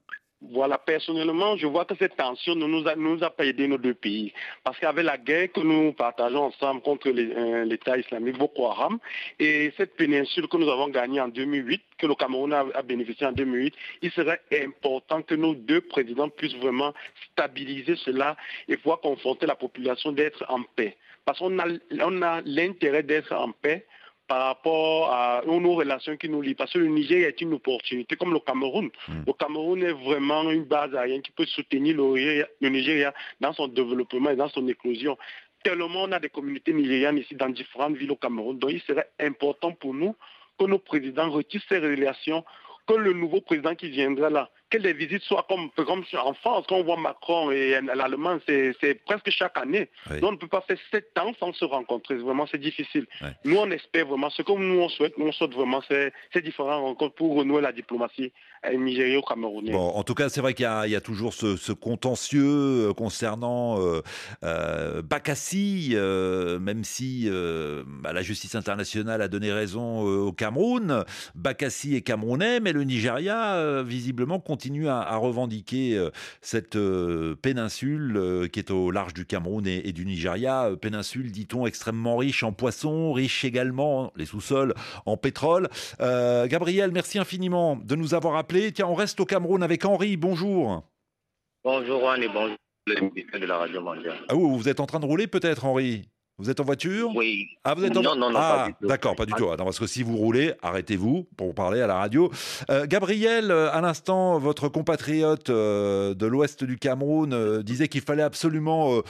Voilà, 0.43 0.79
personnellement, 0.79 1.59
je 1.59 1.67
vois 1.67 1.85
que 1.85 1.95
cette 1.97 2.17
tension 2.17 2.55
ne 2.55 2.65
nous 2.65 3.23
a, 3.23 3.31
pas 3.31 3.45
aidé 3.45 3.69
nos 3.69 3.77
deux 3.77 3.93
pays. 3.93 4.33
Parce 4.65 4.79
qu'avec 4.79 5.05
la 5.05 5.19
guerre 5.19 5.53
que 5.53 5.61
nous 5.61 5.93
partageons 5.93 6.45
ensemble 6.45 6.81
contre 6.81 7.09
euh, 7.09 7.65
l'État 7.67 7.99
islamique 7.99 8.39
Boko 8.39 8.69
Haram 8.69 8.99
et 9.39 9.71
cette 9.77 9.97
péninsule 9.97 10.49
que 10.49 10.57
nous 10.57 10.71
avons 10.71 10.89
gagnée 10.89 11.21
en 11.21 11.29
2008, 11.29 11.83
que 11.99 12.07
le 12.07 12.15
Cameroun 12.15 12.55
a, 12.55 12.65
a 12.75 12.81
bénéficié 12.81 13.27
en 13.27 13.33
2008, 13.33 13.75
il 14.01 14.11
serait 14.13 14.41
important 14.65 15.21
que 15.21 15.35
nos 15.35 15.55
deux 15.55 15.83
présidents 15.83 16.31
puissent 16.31 16.57
vraiment 16.57 16.95
stabiliser 17.33 17.97
cela 17.97 18.35
et 18.67 18.79
pouvoir 18.79 19.01
confronter 19.01 19.45
la 19.45 19.57
population 19.57 20.11
d'être 20.11 20.43
en 20.49 20.63
paix. 20.75 20.97
Parce 21.27 21.39
qu'on 21.39 21.59
a, 21.59 21.67
on 22.01 22.23
a 22.23 22.41
l'intérêt 22.47 23.03
d'être 23.03 23.35
en 23.35 23.53
paix 23.53 23.85
par 24.31 24.47
rapport 24.47 25.13
à 25.13 25.43
nos 25.45 25.75
relations 25.75 26.17
qui 26.17 26.29
nous 26.29 26.41
lient. 26.41 26.55
Parce 26.55 26.73
que 26.73 26.79
le 26.79 26.87
Niger 26.87 27.27
est 27.27 27.41
une 27.41 27.53
opportunité, 27.55 28.15
comme 28.15 28.33
le 28.33 28.39
Cameroun. 28.39 28.89
Le 29.27 29.33
Cameroun 29.33 29.83
est 29.83 29.91
vraiment 29.91 30.49
une 30.53 30.63
base 30.67 30.95
aérienne 30.95 31.21
qui 31.21 31.33
peut 31.33 31.47
soutenir 31.47 31.97
le 31.97 32.05
Nigeria- 32.05 32.49
le 32.61 32.69
Nigeria 32.69 33.13
dans 33.41 33.53
son 33.53 33.67
développement 33.67 34.31
et 34.31 34.37
dans 34.37 34.49
son 34.49 34.69
éclosion. 34.69 35.19
Tellement 35.65 36.05
on 36.05 36.13
a 36.13 36.21
des 36.21 36.29
communautés 36.29 36.73
nigérianes 36.73 37.19
ici 37.19 37.35
dans 37.35 37.49
différentes 37.49 37.97
villes 37.97 38.13
au 38.13 38.17
Cameroun. 38.17 38.57
Donc 38.57 38.71
il 38.71 38.81
serait 38.83 39.09
important 39.19 39.73
pour 39.73 39.95
nous 39.95 40.15
que 40.57 40.65
nos 40.65 40.79
présidents 40.79 41.29
retirent 41.29 41.65
ces 41.69 41.79
relations, 41.81 42.45
que 42.87 42.95
le 42.95 43.13
nouveau 43.13 43.41
président 43.41 43.75
qui 43.75 43.89
viendra 43.91 44.31
là, 44.31 44.49
que 44.71 44.79
les 44.79 44.93
visites 44.93 45.23
soient 45.23 45.45
comme, 45.49 45.71
comme 45.71 46.05
en 46.25 46.35
France, 46.35 46.65
quand 46.69 46.77
on 46.77 46.85
voit 46.85 46.97
Macron 46.97 47.51
et 47.51 47.81
l'Allemand, 47.95 48.39
c'est 48.47 48.95
presque 49.05 49.29
chaque 49.31 49.57
année. 49.59 49.89
Oui. 50.11 50.19
On 50.23 50.33
ne 50.33 50.37
peut 50.37 50.49
pas 50.49 50.61
faire 50.63 50.79
sept 50.91 51.11
ans 51.19 51.33
sans 51.41 51.53
se 51.53 51.65
rencontrer. 51.65 52.15
Vraiment, 52.17 52.47
c'est 52.51 52.61
difficile. 52.61 53.07
Nous, 53.45 53.57
on 53.57 53.71
espère 53.71 54.07
vraiment, 54.07 54.31
ce 54.31 54.43
que 54.43 54.53
nous, 54.53 54.81
on 54.81 54.89
souhaite, 54.89 55.19
nous, 55.19 55.27
on 55.27 55.33
souhaite 55.33 55.53
vraiment 55.55 55.83
ces, 55.89 56.13
ces 56.33 56.41
différentes 56.41 56.83
rencontres 56.83 57.15
pour 57.17 57.37
renouer 57.37 57.61
la 57.61 57.73
diplomatie 57.73 58.33
nigério-camerounaise. 58.73 59.73
Bon, 59.73 59.89
en 59.89 60.03
tout 60.05 60.15
cas, 60.15 60.29
c'est 60.29 60.41
vrai 60.41 60.55
qu'il 60.55 60.65
y, 60.65 60.67
a- 60.67 60.87
il 60.87 60.93
y 60.93 60.97
a 60.97 61.01
toujours 61.01 61.33
ce, 61.35 61.57
ce 61.57 61.73
contentieux 61.73 62.89
euh, 62.91 62.93
concernant 62.95 63.81
euh, 63.81 64.03
euh, 64.45 65.03
Bakassi, 65.03 65.91
euh, 65.95 66.59
même 66.59 66.85
si 66.85 67.29
bah, 68.03 68.13
la 68.13 68.23
justice 68.23 68.55
internationale 68.55 69.23
a 69.23 69.29
donné 69.29 69.53
raison 69.53 70.03
au 70.03 70.33
Cameroun. 70.33 71.05
Bakassi 71.35 71.97
est 71.97 72.03
camerounais, 72.03 72.61
mais 72.61 72.73
le 72.73 72.85
Nigeria, 72.85 73.83
visiblement, 73.83 74.39
continue 74.39 74.60
à, 74.89 75.01
à 75.01 75.17
revendiquer 75.17 75.97
euh, 75.97 76.11
cette 76.41 76.77
euh, 76.77 77.35
péninsule 77.35 78.17
euh, 78.17 78.49
qui 78.49 78.59
est 78.59 78.71
au 78.71 78.91
large 78.91 79.15
du 79.15 79.27
Cameroun 79.27 79.67
et, 79.67 79.89
et 79.89 79.93
du 79.93 80.05
Nigeria. 80.05 80.71
Péninsule, 80.81 81.31
dit-on, 81.31 81.67
extrêmement 81.67 82.17
riche 82.17 82.43
en 82.43 82.53
poissons, 82.53 83.13
riche 83.13 83.45
également, 83.45 84.13
les 84.17 84.27
sous-sols, 84.27 84.75
en 85.07 85.17
pétrole. 85.17 85.69
Euh, 86.01 86.47
Gabriel, 86.47 86.91
merci 86.93 87.19
infiniment 87.19 87.77
de 87.77 87.97
nous 87.97 88.15
avoir 88.15 88.37
appelés. 88.37 88.73
Tiens, 88.73 88.87
on 88.87 88.95
reste 88.95 89.21
au 89.21 89.25
Cameroun 89.25 89.63
avec 89.63 89.85
Henri. 89.85 90.17
Bonjour. 90.17 90.83
Bonjour 91.65 92.01
Juan 92.01 92.23
et 92.23 92.29
bonjour 92.29 92.57
de 92.87 93.47
la 93.47 93.59
radio 93.59 93.81
mondiale. 93.81 94.17
Ah 94.29 94.35
oui, 94.35 94.57
vous 94.57 94.69
êtes 94.69 94.81
en 94.81 94.87
train 94.87 95.01
de 95.01 95.07
rouler 95.07 95.27
peut-être, 95.27 95.65
Henri? 95.65 96.09
Vous 96.41 96.49
êtes 96.49 96.59
en 96.59 96.65
voiture? 96.65 97.15
Oui, 97.15 97.49
Ah, 97.65 97.75
vous 97.75 97.85
êtes 97.85 97.95
en 97.95 98.01
Non, 98.01 98.17
non, 98.17 98.31
non, 98.31 98.39
ah, 98.39 98.57
pas 98.57 98.67
du 98.69 98.75
tout. 98.81 98.87
D'accord, 98.87 99.15
pas 99.15 99.27
du 99.27 99.35
tout. 99.35 99.51
Ah, 99.51 99.57
non, 99.59 99.65
parce 99.65 99.79
que 99.79 99.87
si 99.87 100.03
vous 100.03 100.17
roulez, 100.17 100.55
arrêtez-vous 100.63 101.29
pour 101.37 101.55
parler 101.55 101.83
à 101.83 101.87
la 101.87 101.97
radio. 101.97 102.31
Euh, 102.71 102.87
Gabriel, 102.87 103.51
euh, 103.51 103.71
à 103.71 103.83
l'instant, 103.83 104.39
votre 104.39 104.71
compatriote 104.71 105.51
euh, 105.51 106.15
de 106.15 106.25
l'ouest 106.27 106.65
du 106.65 106.79
Cameroun 106.79 107.35
euh, 107.35 107.63
disait 107.63 107.89
qu'il 107.89 108.01
fallait 108.01 108.23
absolument 108.23 109.03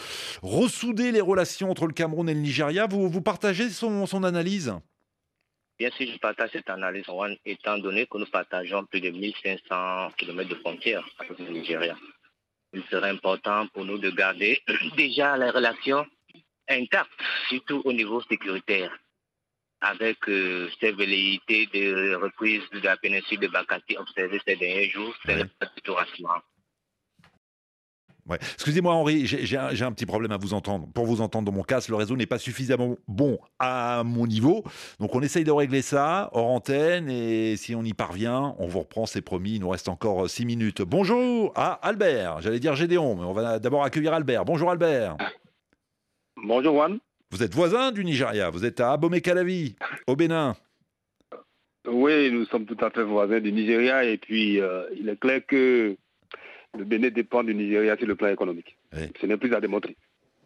ressouder 0.42 1.12
les 1.12 1.20
relations 1.20 1.70
entre 1.70 1.86
le 1.86 1.92
Cameroun 1.92 2.28
et 2.28 2.34
le 2.34 2.40
Nigeria. 2.40 2.88
Vous, 2.88 3.08
vous 3.08 3.22
partagez 3.22 3.70
son, 3.70 4.06
son 4.06 4.24
analyse? 4.24 4.74
Bien 5.78 5.90
sûr, 5.96 6.08
je 6.12 6.18
partage 6.18 6.50
cette 6.52 6.68
analyse, 6.68 7.04
Juan, 7.04 7.36
étant 7.46 7.78
donné 7.78 8.06
que 8.06 8.18
nous 8.18 8.26
partageons 8.26 8.84
plus 8.86 9.00
de 9.00 9.10
1500 9.10 10.10
km 10.18 10.48
de 10.48 10.54
frontières 10.56 11.08
avec 11.20 11.38
le 11.38 11.48
Nigeria. 11.48 11.96
Il 12.74 12.82
serait 12.90 13.10
important 13.10 13.68
pour 13.72 13.84
nous 13.84 13.98
de 13.98 14.10
garder 14.10 14.60
déjà 14.96 15.36
les 15.36 15.50
relations 15.50 16.04
intactes, 16.70 17.10
surtout 17.48 17.82
au 17.84 17.92
niveau 17.92 18.22
sécuritaire, 18.22 18.90
avec 19.80 20.18
euh, 20.28 20.68
ces 20.80 20.92
velléités 20.92 21.66
de 21.72 22.14
reprise 22.14 22.62
de 22.72 22.80
la 22.80 22.96
péninsule 22.96 23.40
de 23.40 23.48
Bakati 23.48 23.96
observées 23.98 24.40
ces 24.46 24.56
derniers 24.56 24.88
jours. 24.90 25.14
C'est 25.24 25.36
Ouais. 25.36 25.46
tout 25.84 25.94
rassurant. 25.94 26.40
Ouais. 28.28 28.38
Excusez-moi 28.54 28.94
Henri, 28.94 29.26
j'ai 29.26 29.56
un, 29.56 29.92
petit 29.92 30.06
problème 30.06 30.30
à 30.30 30.36
vous 30.36 30.54
entendre. 30.54 30.86
Pour 30.94 31.04
vous 31.04 31.20
entendre 31.20 31.50
dans 31.50 31.56
mon 31.56 31.64
casque, 31.64 31.88
le 31.88 31.96
réseau 31.96 32.16
n'est 32.16 32.26
pas 32.26 32.38
suffisamment 32.38 32.96
bon 33.08 33.40
à 33.58 34.02
mon 34.04 34.26
niveau. 34.26 34.62
Donc 35.00 35.16
on 35.16 35.20
essaye 35.22 35.42
de 35.42 35.50
régler 35.50 35.82
ça 35.82 36.30
hors 36.32 36.46
antenne 36.46 37.10
et 37.10 37.56
si 37.56 37.74
on 37.74 37.82
y 37.82 37.92
parvient, 37.92 38.54
on 38.58 38.68
vous 38.68 38.80
reprend, 38.80 39.06
c'est 39.06 39.22
promis. 39.22 39.54
Il 39.54 39.60
nous 39.60 39.70
reste 39.70 39.88
encore 39.88 40.30
6 40.30 40.44
minutes. 40.46 40.80
Bonjour 40.82 41.52
à 41.56 41.72
Albert. 41.84 42.40
J'allais 42.40 42.60
dire 42.60 42.76
Gédéon, 42.76 43.16
mais 43.16 43.24
on 43.24 43.32
va 43.32 43.58
d'abord 43.58 43.82
accueillir 43.82 44.12
Albert. 44.14 44.44
Bonjour 44.44 44.70
Albert. 44.70 45.16
Bonjour 46.42 46.74
Juan. 46.74 46.98
Vous 47.30 47.42
êtes 47.42 47.54
voisin 47.54 47.92
du 47.92 48.04
Nigeria, 48.04 48.50
vous 48.50 48.64
êtes 48.64 48.80
à 48.80 48.92
Abomey-Calavi, 48.92 49.76
au 50.06 50.16
Bénin. 50.16 50.56
Oui, 51.86 52.30
nous 52.30 52.44
sommes 52.46 52.66
tout 52.66 52.76
à 52.84 52.90
fait 52.90 53.02
voisins 53.04 53.40
du 53.40 53.52
Nigeria 53.52 54.04
et 54.04 54.18
puis 54.18 54.60
euh, 54.60 54.82
il 54.98 55.08
est 55.08 55.18
clair 55.18 55.40
que 55.46 55.96
le 56.78 56.84
Bénin 56.84 57.10
dépend 57.10 57.42
du 57.44 57.54
Nigeria 57.54 57.96
sur 57.96 58.06
le 58.06 58.16
plan 58.16 58.28
économique. 58.28 58.76
Ce 59.20 59.26
n'est 59.26 59.36
plus 59.36 59.54
à 59.54 59.60
démontrer. 59.60 59.96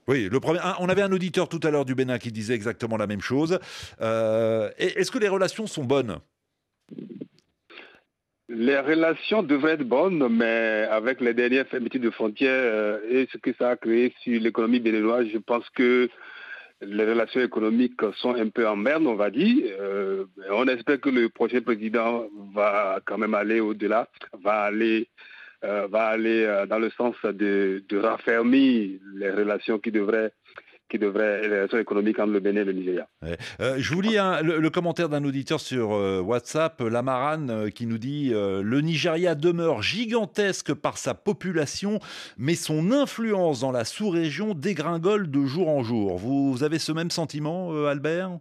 Oui, 0.07 0.29
le 0.31 0.39
premier, 0.39 0.61
on 0.81 0.89
avait 0.89 1.03
un 1.03 1.13
auditeur 1.13 1.49
tout 1.49 1.61
à 1.63 1.71
l'heure 1.71 1.87
du 1.87 1.95
Bénin 1.95 2.19
qui 2.19 2.31
disait 2.31 2.55
exactement 2.55 2.99
la 2.99 3.07
même 3.07 3.23
chose. 3.23 3.59
Euh, 4.03 4.71
Est-ce 4.77 5.11
que 5.11 5.19
les 5.19 5.29
relations 5.29 5.67
sont 5.67 5.85
bonnes? 5.85 6.19
Les 8.49 8.79
relations 8.79 9.43
devraient 9.43 9.73
être 9.73 9.89
bonnes, 9.89 10.29
mais 10.29 10.87
avec 10.91 11.21
les 11.21 11.35
dernières 11.35 11.67
fermetures 11.67 12.01
de 12.01 12.11
frontières 12.11 12.51
euh, 12.51 12.99
et 13.09 13.27
ce 13.33 13.39
que 13.39 13.53
ça 13.59 13.71
a 13.71 13.77
créé 13.77 14.13
sur 14.21 14.41
l'économie 14.41 14.81
béninoise, 14.81 15.27
je 15.33 15.39
pense 15.39 15.69
que 15.71 16.09
les 16.83 17.05
relations 17.05 17.41
économiques 17.41 18.01
sont 18.17 18.35
un 18.35 18.49
peu 18.49 18.69
en 18.69 18.77
merde, 18.77 19.07
on 19.07 19.15
va 19.15 19.31
dire. 19.31 19.65
Euh, 19.81 20.25
on 20.51 20.69
espère 20.69 21.01
que 21.01 21.09
le 21.09 21.31
prochain 21.31 21.63
président 21.63 22.27
va 22.55 23.01
quand 23.07 23.17
même 23.17 23.35
aller 23.35 23.61
au-delà, 23.61 24.09
va 24.43 24.63
aller, 24.65 25.09
euh, 25.65 25.87
va 25.91 26.09
aller 26.09 26.65
dans 26.69 26.79
le 26.79 26.91
sens 26.91 27.17
de, 27.25 27.83
de 27.89 27.97
raffermir 27.97 28.99
les 29.15 29.31
relations 29.31 29.79
qui 29.79 29.91
devraient 29.91 30.33
qui 30.95 30.99
devrait, 31.01 31.43
les 31.43 31.57
relations 31.57 31.79
économiques 31.79 32.21
entre 32.21 32.31
le 32.31 32.39
Bénin 32.39 32.61
et 32.61 32.65
le 32.65 32.73
Nigeria. 32.73 33.09
Euh, 33.61 33.75
je 33.79 33.93
vous 33.93 34.01
lis 34.01 34.15
le, 34.15 34.69
commentaire 34.71 35.09
d'un 35.09 35.25
auditeur 35.25 35.59
sur 35.59 35.93
euh, 35.93 36.21
WhatsApp, 36.21 36.81
Lamaran, 36.83 37.49
euh, 37.49 37.69
qui 37.69 37.87
nous 37.87 37.99
dit 37.99 38.31
Le 38.31 38.81
Nigeria 38.81 39.35
demeure 39.35 39.83
gigantesque 39.83 40.73
par 40.73 40.97
sa 40.97 41.15
population, 41.15 41.99
mais 42.39 42.55
son 42.55 42.93
influence 42.93 43.61
dans 43.61 43.73
la 43.73 43.85
sous-région 43.85 44.55
dégringole 44.55 45.29
de 45.33 45.45
jour 45.47 45.69
en 45.69 45.83
jour. 45.83 46.17
Vous, 46.17 46.63
avez 46.63 46.79
ce 46.79 46.93
même 46.93 47.11
sentiment, 47.11 47.75
Albert? 47.87 48.39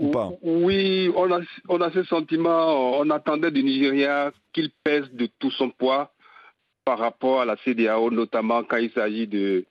Ou 0.00 0.10
pas? 0.10 0.32
Oui, 0.42 1.12
on 1.14 1.30
a, 1.30 1.38
on 1.68 1.80
a 1.80 1.92
ce 1.92 2.02
sentiment. 2.02 2.98
On 2.98 3.08
attendait 3.10 3.52
du 3.52 3.62
Nigeria 3.62 4.32
qu'il 4.52 4.70
pèse 4.82 5.08
de 5.12 5.28
tout 5.38 5.52
son 5.52 5.70
poids 5.70 6.12
par 6.84 6.98
rapport 6.98 7.40
à 7.40 7.44
la 7.44 7.56
CDAO, 7.64 8.10
notamment 8.10 8.64
quand 8.64 8.78
il 8.78 8.90
s'agit 8.90 9.28
de 9.28 9.64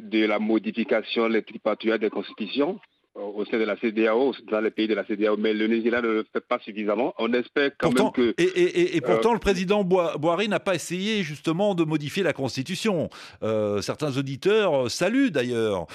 de 0.00 0.26
la 0.26 0.38
modification, 0.38 1.28
les 1.28 1.42
tripatouilles 1.42 1.98
des 1.98 2.10
constitutions 2.10 2.78
au 3.14 3.44
sein 3.44 3.58
de 3.58 3.64
la 3.64 3.76
CDAO, 3.76 4.34
dans 4.50 4.60
les 4.60 4.70
pays 4.70 4.86
de 4.86 4.94
la 4.94 5.04
CDAO, 5.04 5.36
mais 5.36 5.52
le 5.52 5.66
Nigeria 5.66 6.00
ne 6.00 6.08
le 6.08 6.26
fait 6.32 6.40
pas 6.40 6.60
suffisamment. 6.60 7.12
On 7.18 7.32
espère 7.32 7.72
quand 7.78 7.92
même 7.92 8.12
que... 8.12 8.34
Et, 8.38 8.96
et, 8.96 9.00
pourtant, 9.00 9.30
euh, 9.30 9.34
le 9.34 9.40
président 9.40 9.82
Boari 9.82 10.48
n'a 10.48 10.60
pas 10.60 10.74
essayé 10.76 11.22
justement 11.22 11.74
de 11.74 11.82
modifier 11.84 12.22
la 12.22 12.32
Constitution. 12.32 13.10
Euh, 13.42 13.80
certains 13.82 14.16
auditeurs 14.16 14.90
saluent 14.90 15.30
d'ailleurs 15.30 15.86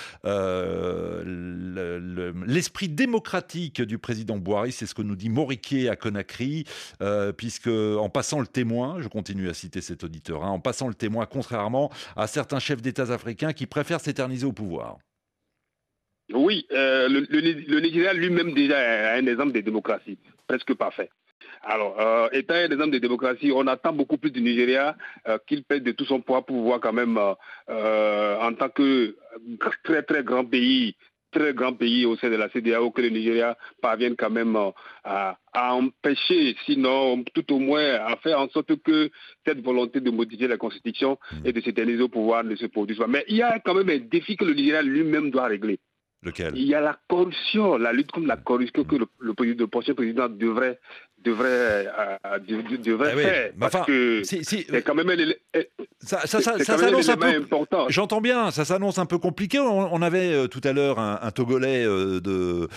l'esprit 2.45 2.89
démocratique 2.89 3.81
du 3.81 3.97
président 3.97 4.37
Boari, 4.37 4.71
c'est 4.71 4.85
ce 4.85 4.93
que 4.93 5.01
nous 5.01 5.15
dit 5.15 5.29
Moriquet 5.29 5.87
à 5.89 5.95
Conakry, 5.95 6.65
puisque 7.37 7.67
en 7.67 8.09
passant 8.09 8.41
le 8.41 8.47
témoin, 8.47 8.97
je 8.99 9.07
continue 9.07 9.49
à 9.49 9.53
citer 9.53 9.81
cet 9.81 10.03
auditeur, 10.03 10.43
hein, 10.43 10.49
en 10.49 10.59
passant 10.59 10.87
le 10.87 10.93
témoin, 10.93 11.25
contrairement 11.25 11.91
à 12.15 12.27
certains 12.27 12.59
chefs 12.59 12.81
d'État 12.81 13.11
africains 13.13 13.53
qui 13.53 13.67
préfèrent 13.67 14.01
s'éterniser 14.01 14.45
au 14.45 14.51
pouvoir. 14.51 14.97
Oui, 16.33 16.65
euh, 16.71 17.07
le, 17.07 17.79
Nigeria 17.79 18.13
lui-même 18.13 18.53
déjà 18.53 18.79
est 18.79 19.19
un 19.19 19.27
exemple 19.27 19.51
de 19.51 19.61
démocratie, 19.61 20.17
presque 20.47 20.73
parfait. 20.73 21.09
Alors, 21.61 21.99
euh, 21.99 22.29
étant 22.31 22.55
un 22.55 22.65
exemple 22.69 22.91
de 22.91 22.97
démocratie, 22.99 23.51
on 23.53 23.67
attend 23.67 23.93
beaucoup 23.93 24.17
plus 24.17 24.31
du 24.31 24.41
Nigeria 24.41 24.95
euh, 25.27 25.37
qu'il 25.47 25.63
pèse 25.63 25.83
de 25.83 25.91
tout 25.91 26.05
son 26.05 26.21
poids 26.21 26.45
pour 26.45 26.57
pouvoir 26.57 26.79
quand 26.79 26.93
même, 26.93 27.17
en 27.17 28.53
tant 28.53 28.69
que 28.69 29.15
très 29.83 30.01
très 30.03 30.23
grand 30.23 30.45
pays, 30.45 30.95
très 31.31 31.53
grand 31.53 31.73
pays 31.73 32.05
au 32.05 32.15
sein 32.17 32.29
de 32.29 32.35
la 32.35 32.49
CDAO, 32.49 32.91
que 32.91 33.01
le 33.01 33.09
Nigeria 33.09 33.57
parvienne 33.81 34.15
quand 34.15 34.29
même 34.31 34.57
à, 35.03 35.37
empêcher, 35.53 36.55
sinon 36.65 37.23
tout 37.33 37.53
au 37.53 37.59
moins 37.59 37.95
à 37.95 38.15
faire 38.17 38.39
en 38.39 38.49
sorte 38.49 38.75
que 38.81 39.09
cette 39.45 39.61
volonté 39.61 39.99
de 39.99 40.09
modifier 40.09 40.47
la 40.47 40.57
Constitution 40.57 41.19
et 41.43 41.53
de 41.53 41.61
s'éterniser 41.61 42.01
au 42.01 42.09
pouvoir 42.09 42.43
ne 42.43 42.55
se 42.55 42.65
produise 42.65 42.97
pas. 42.97 43.07
Mais 43.07 43.25
il 43.27 43.35
y 43.35 43.43
a 43.43 43.59
quand 43.59 43.75
même 43.75 43.89
un 43.89 43.99
défi 43.99 44.35
que 44.37 44.45
le 44.45 44.53
Nigeria 44.53 44.81
lui-même 44.81 45.29
doit 45.29 45.45
régler. 45.45 45.79
Il 46.55 46.63
y 46.63 46.73
a 46.73 46.81
la 46.81 46.97
corruption, 47.07 47.77
la 47.77 47.93
lutte 47.93 48.11
contre 48.11 48.27
la 48.27 48.37
corruption 48.37 48.83
que 48.83 48.95
le, 48.95 49.07
le 49.19 49.67
prochain 49.67 49.93
président 49.93 50.27
devrait 50.29 50.79
devrait, 51.25 51.47
euh, 51.47 52.39
devrait 52.83 53.13
eh 53.15 53.21
faire. 53.21 53.51
parce 53.59 53.85
que 53.85 54.21
c'est 54.23 54.81
quand 54.83 54.95
même 54.95 55.11
ça, 55.99 56.21
ça, 56.27 56.41
ça, 56.41 56.59
ça 56.59 56.77
s'annonce 56.77 57.09
un 57.09 57.17
peu 57.17 57.27
important. 57.27 57.85
J'entends 57.89 58.21
bien, 58.21 58.51
ça 58.51 58.63
s'annonce 58.63 58.99
un 58.99 59.07
peu 59.07 59.17
compliqué. 59.17 59.59
On, 59.59 60.01
avait 60.01 60.31
euh, 60.31 60.47
tout 60.47 60.61
à 60.63 60.71
l'heure 60.71 60.99
un, 60.99 61.31
Togolais 61.31 61.83
euh, 61.83 62.19
de, 62.19 62.69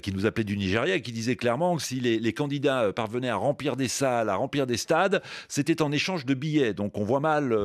qui 0.00 0.12
nous 0.12 0.26
appelait 0.26 0.44
du 0.44 0.56
Nigeria 0.56 0.98
qui 1.00 1.12
disait 1.12 1.36
clairement 1.36 1.76
que 1.76 1.82
si 1.82 2.00
les, 2.00 2.18
les, 2.18 2.32
candidats 2.32 2.92
parvenaient 2.92 3.30
à 3.30 3.36
remplir 3.36 3.76
des 3.76 3.88
salles, 3.88 4.28
à 4.28 4.36
remplir 4.36 4.66
des 4.66 4.76
stades, 4.76 5.22
c'était 5.48 5.80
en 5.80 5.90
échange 5.90 6.26
de 6.26 6.34
billets. 6.34 6.74
Donc 6.74 6.98
on 6.98 7.04
voit 7.04 7.20
mal, 7.20 7.56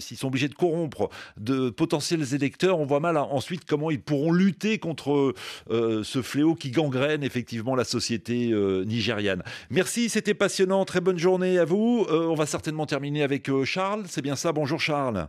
s'ils 0.00 0.16
sont 0.16 0.28
obligés 0.28 0.48
de 0.48 0.54
corrompre 0.54 1.10
de 1.36 1.68
potentiels 1.68 2.34
électeurs, 2.34 2.78
on 2.80 2.86
voit 2.86 3.00
mal 3.00 3.18
ensuite 3.18 3.64
comment 3.66 3.90
ils 3.90 4.00
pourront 4.00 4.32
lutter 4.32 4.78
contre 4.78 5.34
ce 5.68 6.22
fléau 6.22 6.54
qui 6.54 6.70
gangrène 6.70 7.22
effectivement 7.22 7.74
la 7.74 7.84
société 7.84 8.52
nigériane. 8.86 9.42
Merci, 9.70 10.08
c'était 10.08 10.34
passionnant. 10.34 10.84
Très 10.84 11.00
bonne 11.00 11.18
journée 11.18 11.58
à 11.58 11.64
vous. 11.64 12.06
Euh, 12.08 12.28
on 12.28 12.34
va 12.34 12.46
certainement 12.46 12.86
terminer 12.86 13.22
avec 13.22 13.48
euh, 13.48 13.64
Charles. 13.64 14.04
C'est 14.08 14.22
bien 14.22 14.36
ça. 14.36 14.52
Bonjour 14.52 14.80
Charles. 14.80 15.28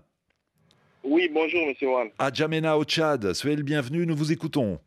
Oui, 1.03 1.29
bonjour 1.33 1.65
Monsieur 1.67 1.89
Wan. 1.89 2.09
À 2.19 2.31
Djamena 2.31 2.77
au 2.77 2.83
Tchad. 2.83 3.33
Soyez 3.33 3.55
le 3.55 3.63
bienvenu. 3.63 4.05
Nous 4.05 4.15
vous 4.15 4.31
écoutons. 4.31 4.79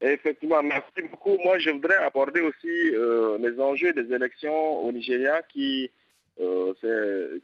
Effectivement, 0.00 0.62
merci 0.62 1.02
beaucoup. 1.10 1.36
Moi, 1.44 1.58
je 1.58 1.70
voudrais 1.70 1.96
aborder 1.96 2.40
aussi 2.40 2.94
euh, 2.94 3.36
les 3.38 3.60
enjeux 3.60 3.92
des 3.92 4.14
élections 4.14 4.84
au 4.84 4.90
Nigeria 4.92 5.42
qui, 5.42 5.90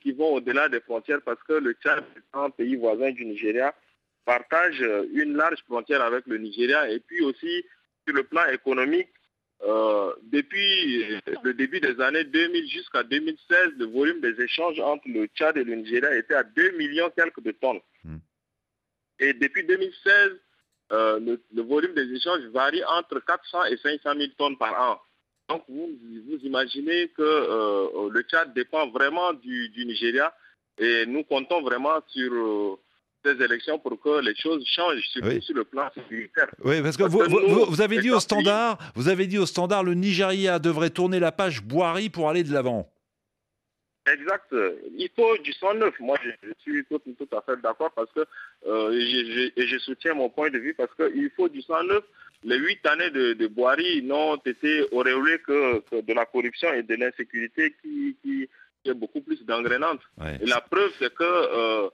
qui 0.00 0.12
vont 0.12 0.34
au-delà 0.34 0.70
des 0.70 0.80
frontières 0.80 1.20
parce 1.22 1.42
que 1.42 1.52
le 1.54 1.74
Tchad, 1.74 2.02
un 2.32 2.48
pays 2.48 2.76
voisin 2.76 3.10
du 3.10 3.26
Nigeria, 3.26 3.74
partage 4.24 4.82
une 5.12 5.36
large 5.36 5.62
frontière 5.66 6.02
avec 6.02 6.26
le 6.26 6.38
Nigeria 6.38 6.88
et 6.90 6.98
puis 7.00 7.22
aussi 7.22 7.64
sur 8.06 8.14
le 8.14 8.22
plan 8.22 8.46
économique, 8.52 9.08
euh, 9.62 10.12
depuis 10.24 11.18
le 11.42 11.54
début 11.54 11.80
des 11.80 12.00
années 12.00 12.24
2000 12.24 12.68
jusqu'à 12.68 13.02
2016, 13.02 13.72
le 13.78 13.86
volume 13.86 14.20
des 14.20 14.40
échanges 14.40 14.78
entre 14.80 15.08
le 15.08 15.26
Tchad 15.28 15.56
et 15.56 15.64
le 15.64 15.74
Nigeria 15.76 16.14
était 16.14 16.34
à 16.34 16.42
2 16.44 16.72
millions 16.72 17.10
quelques 17.16 17.40
de 17.40 17.52
tonnes. 17.52 17.80
Hmm. 18.04 18.18
Et 19.18 19.32
depuis 19.32 19.64
2016, 19.64 20.32
euh, 20.92 21.38
le, 21.52 21.62
volume 21.62 21.94
des 21.94 22.12
échanges 22.12 22.42
varie 22.52 22.84
entre 22.84 23.18
400 23.20 23.64
et 23.64 23.76
500 23.78 24.14
000 24.14 24.32
tonnes 24.36 24.58
par 24.58 24.78
an. 24.80 25.00
Donc 25.48 25.64
vous, 25.68 25.88
vous 26.28 26.38
imaginez 26.42 27.08
que 27.08 27.22
euh, 27.22 28.10
le 28.10 28.22
Tchad 28.22 28.52
dépend 28.52 28.88
vraiment 28.90 29.32
du, 29.32 29.68
du, 29.70 29.86
Nigeria 29.86 30.34
et 30.78 31.06
nous 31.06 31.24
comptons 31.24 31.62
vraiment 31.62 32.00
sur 32.08 32.78
élections 33.30 33.78
pour 33.78 34.00
que 34.00 34.20
les 34.20 34.34
choses 34.36 34.64
changent 34.66 35.02
sur, 35.10 35.22
le 35.54 35.64
plan 35.64 35.88
sécuritaire. 35.94 36.48
Oui, 36.64 36.82
parce 36.82 36.96
que, 36.96 37.04
vous, 37.04 37.80
avez 37.80 37.98
dit 37.98 38.10
au 38.10 38.20
standard, 38.20 38.78
vous 38.94 39.08
avez 39.08 39.26
dit 39.26 39.38
au 39.38 39.46
standard, 39.46 39.84
le 39.84 39.94
Nigeria 39.94 40.58
devrait 40.58 40.90
tourner 40.90 41.20
la 41.20 41.32
page 41.32 41.62
Boirie 41.62 42.10
pour 42.10 42.28
aller 42.28 42.44
de 42.44 42.52
l'avant. 42.52 42.90
Exact. 44.06 44.54
Il 44.96 45.08
faut 45.16 45.36
du 45.38 45.52
sang 45.52 45.74
neuf. 45.74 45.94
Moi, 45.98 46.16
je, 46.24 46.52
suis 46.60 46.84
tout, 46.84 47.00
à 47.32 47.42
fait 47.42 47.60
d'accord 47.60 47.90
parce 47.92 48.10
que 48.12 48.24
euh, 48.66 49.52
et 49.56 49.66
je, 49.66 49.78
soutiens 49.78 50.14
mon 50.14 50.30
point 50.30 50.50
de 50.50 50.58
vue 50.58 50.74
parce 50.74 50.94
qu'il 50.94 51.30
faut 51.36 51.48
du 51.48 51.60
sang 51.62 51.82
neuf. 51.82 52.04
Les 52.44 52.56
huit 52.58 52.84
années 52.86 53.10
de, 53.10 53.32
de 53.32 53.46
Boirie 53.48 54.02
n'ont 54.02 54.36
été 54.36 54.86
auréolées 54.92 55.38
que, 55.40 56.00
de 56.00 56.12
la 56.12 56.26
corruption 56.26 56.72
et 56.72 56.82
de 56.82 56.94
l'insécurité 56.94 57.74
qui, 57.82 58.16
qui, 58.22 58.48
est 58.84 58.94
beaucoup 58.94 59.20
plus 59.20 59.44
d'engrenante. 59.44 60.00
Et 60.40 60.46
la 60.46 60.60
preuve, 60.60 60.92
c'est 61.00 61.12
que 61.12 61.24
euh, 61.24 61.88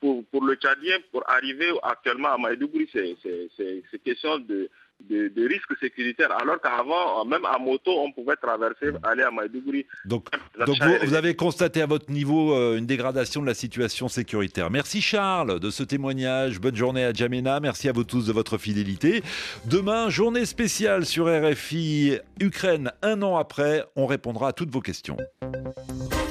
pour, 0.00 0.24
pour, 0.26 0.44
le 0.44 0.54
Tchadien, 0.56 0.98
pour 1.10 1.28
arriver 1.28 1.70
actuellement 1.82 2.32
à 2.32 2.38
Maïdougouri, 2.38 2.88
c'est 2.92 4.02
question 4.04 4.38
de, 4.38 4.68
de, 5.08 5.28
de 5.28 5.48
risques 5.48 5.76
sécuritaires. 5.80 6.32
Alors 6.32 6.60
qu'avant, 6.60 7.24
même 7.24 7.44
à 7.44 7.58
moto, 7.58 7.90
on 7.98 8.12
pouvait 8.12 8.36
traverser, 8.36 8.90
aller 9.02 9.22
à 9.22 9.30
Maïdougouri. 9.30 9.86
Donc, 10.04 10.26
donc 10.66 10.76
vous, 11.04 11.14
avez 11.14 11.34
constaté 11.34 11.82
à 11.82 11.86
votre 11.86 12.10
niveau 12.10 12.54
euh, 12.54 12.78
une 12.78 12.86
dégradation 12.86 13.42
de 13.42 13.46
la 13.46 13.54
situation 13.54 14.08
sécuritaire. 14.08 14.70
Merci 14.70 15.00
Charles 15.00 15.60
de 15.60 15.70
ce 15.70 15.82
témoignage. 15.82 16.60
Bonne 16.60 16.76
journée 16.76 17.04
à 17.04 17.12
Djamena. 17.12 17.60
Merci 17.60 17.88
à 17.88 17.92
vous 17.92 18.04
tous 18.04 18.26
de 18.26 18.32
votre 18.32 18.58
fidélité. 18.58 19.22
Demain, 19.66 20.10
journée 20.10 20.44
spéciale 20.44 21.06
sur 21.06 21.26
RFI 21.26 22.18
Ukraine. 22.40 22.92
Un 23.02 23.22
an 23.22 23.36
après, 23.36 23.84
on 23.96 24.06
répondra 24.06 24.48
à 24.48 24.52
toutes 24.52 24.70
vos 24.70 24.80
questions. 24.80 25.16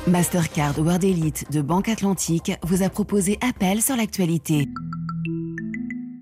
Mastercard 0.07 0.79
World 0.79 1.03
Elite 1.03 1.51
de 1.51 1.61
Banque 1.61 1.89
Atlantique 1.89 2.51
vous 2.63 2.83
a 2.83 2.89
proposé 2.89 3.37
Appel 3.41 3.81
sur 3.81 3.95
l'actualité. 3.95 4.67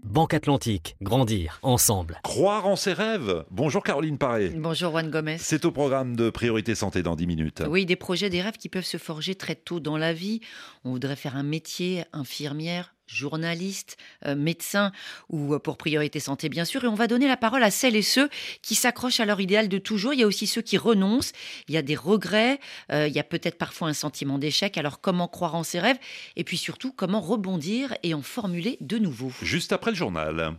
Banque 0.10 0.34
Atlantique, 0.34 0.96
grandir 1.04 1.60
ensemble. 1.62 2.20
Croire 2.24 2.66
en 2.66 2.76
ses 2.76 2.94
rêves. 2.94 3.46
Bonjour 3.52 3.84
Caroline 3.84 4.18
Paré. 4.18 4.50
Bonjour 4.50 4.90
Juan 4.90 5.12
Gomez. 5.12 5.38
C'est 5.38 5.66
au 5.66 5.72
programme 5.72 6.16
de 6.16 6.32
Priorité 6.32 6.74
Santé 6.74 7.04
dans 7.04 7.16
10 7.16 7.28
minutes. 7.28 7.64
Oui, 7.70 7.86
des 7.86 7.96
projets, 7.96 8.32
des 8.32 8.42
rêves 8.42 8.58
qui 8.58 8.70
peuvent 8.70 8.84
se 8.84 8.98
forger 8.98 9.36
très 9.36 9.54
tôt 9.54 9.80
dans 9.80 9.98
la 9.98 10.12
vie. 10.12 10.42
On 10.84 10.94
voudrait 10.94 11.16
faire 11.16 11.36
un 11.36 11.44
métier, 11.44 12.06
infirmière, 12.12 12.96
journalistes, 13.10 13.98
euh, 14.26 14.36
médecins 14.36 14.92
ou 15.30 15.54
euh, 15.54 15.60
pour 15.60 15.78
priorité 15.78 16.20
santé 16.20 16.50
bien 16.50 16.66
sûr. 16.66 16.84
Et 16.84 16.88
on 16.88 16.96
va 16.96 17.08
donner 17.08 17.28
la 17.28 17.38
parole 17.38 17.64
à 17.64 17.72
celles 17.72 17.96
et 17.96 18.02
ceux 18.02 18.30
qui 18.62 18.76
s'accrochent 18.76 19.20
à 19.20 19.26
leur 19.26 19.42
idéal 19.42 19.68
de 19.68 19.78
toujours. 19.78 20.14
Il 20.14 20.20
y 20.20 20.24
a 20.24 20.28
aussi 20.28 20.48
ceux 20.48 20.62
qui 20.62 20.78
renoncent, 20.78 21.34
il 21.68 21.76
y 21.76 21.78
a 21.78 21.82
des 21.82 21.96
regrets, 21.96 22.60
euh, 22.92 23.08
il 23.08 23.14
y 23.14 23.20
a 23.20 23.24
peut-être 23.24 23.58
parfois 23.58 23.88
un 23.88 23.94
sentiment 23.94 24.38
d'échec. 24.38 24.78
Alors 24.78 25.02
comment 25.02 25.28
croire 25.28 25.56
en 25.56 25.64
ses 25.64 25.80
rêves? 25.80 26.00
Et 26.36 26.44
puis 26.44 26.58
surtout, 26.58 26.92
comment 26.92 27.22
rebondir 27.22 27.96
et 28.04 28.14
en 28.14 28.22
formuler 28.22 28.78
de 28.82 28.98
nouveaux? 28.98 29.32
Juste 29.42 29.74
après 29.74 29.92
le 29.92 29.98
journal. 29.98 30.56